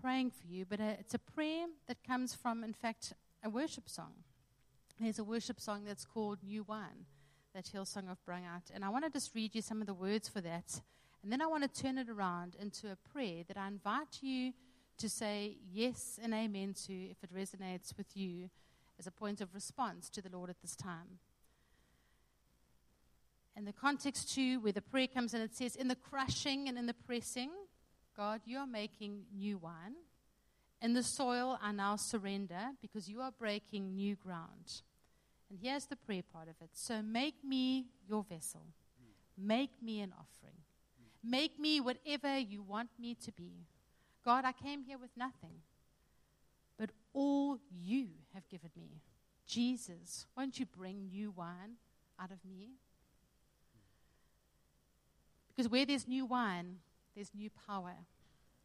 praying 0.00 0.30
for 0.30 0.46
you, 0.46 0.64
but 0.64 0.80
uh, 0.80 0.94
it's 0.98 1.14
a 1.14 1.18
prayer 1.18 1.66
that 1.86 2.02
comes 2.06 2.34
from, 2.34 2.64
in 2.64 2.72
fact, 2.72 3.12
a 3.44 3.50
worship 3.50 3.88
song. 3.88 4.12
There's 5.02 5.18
a 5.18 5.24
worship 5.24 5.58
song 5.58 5.84
that's 5.86 6.04
called 6.04 6.40
New 6.42 6.62
Wine 6.62 7.06
that 7.54 7.64
Hillsong 7.64 8.06
have 8.08 8.22
brought 8.26 8.42
out. 8.42 8.64
And 8.74 8.84
I 8.84 8.90
want 8.90 9.06
to 9.06 9.10
just 9.10 9.34
read 9.34 9.54
you 9.54 9.62
some 9.62 9.80
of 9.80 9.86
the 9.86 9.94
words 9.94 10.28
for 10.28 10.42
that. 10.42 10.82
And 11.22 11.32
then 11.32 11.40
I 11.40 11.46
want 11.46 11.62
to 11.62 11.82
turn 11.82 11.96
it 11.96 12.10
around 12.10 12.54
into 12.60 12.92
a 12.92 12.96
prayer 12.96 13.42
that 13.48 13.56
I 13.56 13.66
invite 13.66 14.18
you 14.20 14.52
to 14.98 15.08
say 15.08 15.56
yes 15.72 16.20
and 16.22 16.34
amen 16.34 16.74
to 16.86 16.92
if 16.92 17.16
it 17.24 17.34
resonates 17.34 17.96
with 17.96 18.14
you 18.14 18.50
as 18.98 19.06
a 19.06 19.10
point 19.10 19.40
of 19.40 19.54
response 19.54 20.10
to 20.10 20.20
the 20.20 20.28
Lord 20.28 20.50
at 20.50 20.60
this 20.60 20.76
time. 20.76 21.18
And 23.56 23.66
the 23.66 23.72
context, 23.72 24.34
too, 24.34 24.60
where 24.60 24.72
the 24.72 24.82
prayer 24.82 25.06
comes 25.06 25.32
in, 25.32 25.40
it 25.40 25.56
says, 25.56 25.76
In 25.76 25.88
the 25.88 25.96
crushing 25.96 26.68
and 26.68 26.76
in 26.76 26.84
the 26.84 26.94
pressing, 26.94 27.50
God, 28.14 28.42
you 28.44 28.58
are 28.58 28.66
making 28.66 29.22
new 29.34 29.56
wine. 29.56 29.94
In 30.82 30.92
the 30.92 31.02
soil, 31.02 31.58
I 31.62 31.72
now 31.72 31.96
surrender 31.96 32.72
because 32.82 33.08
you 33.08 33.22
are 33.22 33.32
breaking 33.32 33.94
new 33.94 34.14
ground. 34.14 34.82
And 35.50 35.58
here's 35.60 35.86
the 35.86 35.96
prayer 35.96 36.22
part 36.32 36.48
of 36.48 36.54
it. 36.62 36.70
So 36.72 37.02
make 37.02 37.34
me 37.44 37.86
your 38.08 38.22
vessel. 38.22 38.62
Make 39.36 39.82
me 39.82 40.00
an 40.00 40.12
offering. 40.12 40.54
Make 41.24 41.58
me 41.58 41.80
whatever 41.80 42.38
you 42.38 42.62
want 42.62 42.90
me 42.98 43.16
to 43.24 43.32
be. 43.32 43.66
God, 44.24 44.44
I 44.44 44.52
came 44.52 44.82
here 44.82 44.98
with 44.98 45.10
nothing, 45.16 45.62
but 46.78 46.90
all 47.12 47.58
you 47.70 48.08
have 48.32 48.48
given 48.48 48.70
me. 48.76 49.00
Jesus, 49.46 50.26
won't 50.36 50.60
you 50.60 50.66
bring 50.66 51.08
new 51.08 51.32
wine 51.32 51.76
out 52.18 52.30
of 52.30 52.38
me? 52.48 52.74
Because 55.48 55.70
where 55.70 55.84
there's 55.84 56.06
new 56.06 56.24
wine, 56.26 56.76
there's 57.14 57.32
new 57.34 57.50
power. 57.66 57.94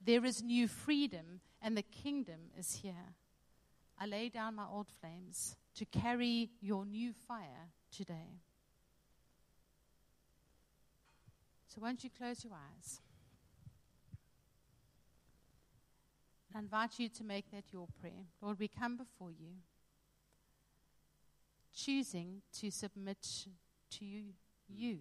There 0.06 0.24
is 0.24 0.43
new 0.43 0.67
freedom, 0.67 1.41
and 1.62 1.76
the 1.76 1.82
kingdom 1.82 2.52
is 2.58 2.82
here. 2.84 3.15
I 4.00 4.06
lay 4.06 4.30
down 4.30 4.56
my 4.56 4.65
old 4.71 4.88
flames 5.02 5.56
to 5.76 5.86
carry 5.86 6.50
your 6.62 6.86
new 6.86 7.14
fire 7.28 7.70
today. 7.92 8.40
So, 11.68 11.82
won't 11.82 12.04
you 12.04 12.10
close 12.10 12.44
your 12.44 12.54
eyes? 12.54 13.02
I 16.56 16.60
invite 16.60 17.00
you 17.00 17.10
to 17.10 17.24
make 17.26 17.52
that 17.52 17.66
your 17.74 17.88
prayer. 18.00 18.28
Lord, 18.42 18.60
we 18.60 18.70
come 18.70 18.96
before 18.96 19.30
you, 19.30 19.58
choosing 21.76 22.42
to 22.60 22.72
submit 22.72 23.18
to 23.92 24.06
you, 24.06 24.36
you 24.70 25.00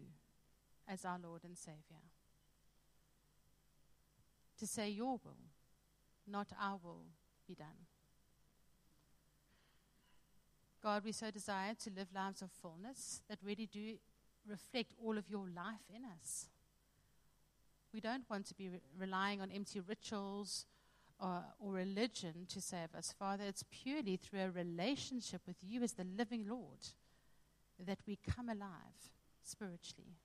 as 0.89 1.05
our 1.05 1.19
Lord 1.23 1.45
and 1.45 1.57
Savior. 1.57 2.03
To 4.59 4.67
say, 4.67 4.91
Your 4.91 5.21
will, 5.25 5.39
not 6.27 6.49
our 6.61 6.81
will, 6.83 7.05
be 7.47 7.55
done. 7.55 7.87
God, 10.85 11.03
we 11.03 11.13
so 11.13 11.31
desire 11.31 11.73
to 11.83 11.91
live 11.97 12.09
lives 12.15 12.43
of 12.43 12.51
fullness 12.51 13.23
that 13.31 13.39
really 13.43 13.65
do 13.65 13.95
reflect 14.47 14.93
all 15.03 15.17
of 15.17 15.31
your 15.31 15.47
life 15.57 15.81
in 15.89 16.03
us. 16.05 16.49
We 17.95 18.01
don't 18.01 18.29
want 18.29 18.45
to 18.49 18.55
be 18.55 18.69
re- 18.69 18.81
relying 18.99 19.41
on 19.41 19.51
empty 19.51 19.81
rituals 19.81 20.67
or, 21.19 21.43
or 21.59 21.73
religion 21.73 22.45
to 22.51 22.61
save 22.61 22.95
us. 22.95 23.15
Father, 23.19 23.45
it's 23.45 23.65
purely 23.71 24.19
through 24.19 24.41
a 24.41 24.51
relationship 24.51 25.41
with 25.47 25.57
you 25.63 25.83
as 25.83 25.93
the 25.93 26.05
living 26.19 26.45
Lord 26.47 26.85
that 27.79 28.01
we 28.07 28.19
come 28.37 28.51
alive 28.51 29.11
spiritually. 29.43 30.19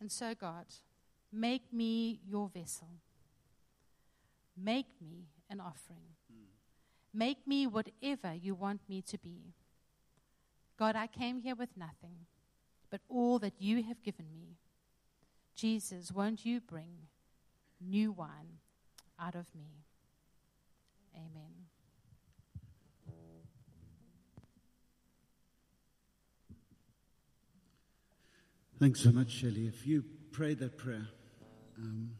And 0.00 0.12
so, 0.12 0.34
God, 0.36 0.66
make 1.32 1.72
me 1.72 2.20
your 2.24 2.48
vessel. 2.48 2.90
Make 4.56 4.86
me 5.00 5.24
an 5.50 5.58
offering. 5.58 6.14
Hmm. 6.30 6.53
Make 7.14 7.46
me 7.46 7.68
whatever 7.68 8.34
you 8.34 8.56
want 8.56 8.80
me 8.88 9.00
to 9.02 9.18
be. 9.18 9.54
God, 10.76 10.96
I 10.96 11.06
came 11.06 11.38
here 11.38 11.54
with 11.54 11.76
nothing, 11.76 12.26
but 12.90 13.00
all 13.08 13.38
that 13.38 13.54
you 13.60 13.84
have 13.84 14.02
given 14.02 14.26
me. 14.34 14.56
Jesus, 15.54 16.10
won't 16.10 16.44
you 16.44 16.60
bring 16.60 17.06
new 17.80 18.10
wine 18.10 18.58
out 19.20 19.36
of 19.36 19.46
me? 19.54 19.84
Amen. 21.14 21.54
Thanks 28.80 29.00
so 29.00 29.12
much, 29.12 29.30
Shelley. 29.30 29.68
If 29.68 29.86
you 29.86 30.04
prayed 30.32 30.58
that 30.58 30.76
prayer, 30.76 31.06
um, 31.78 32.10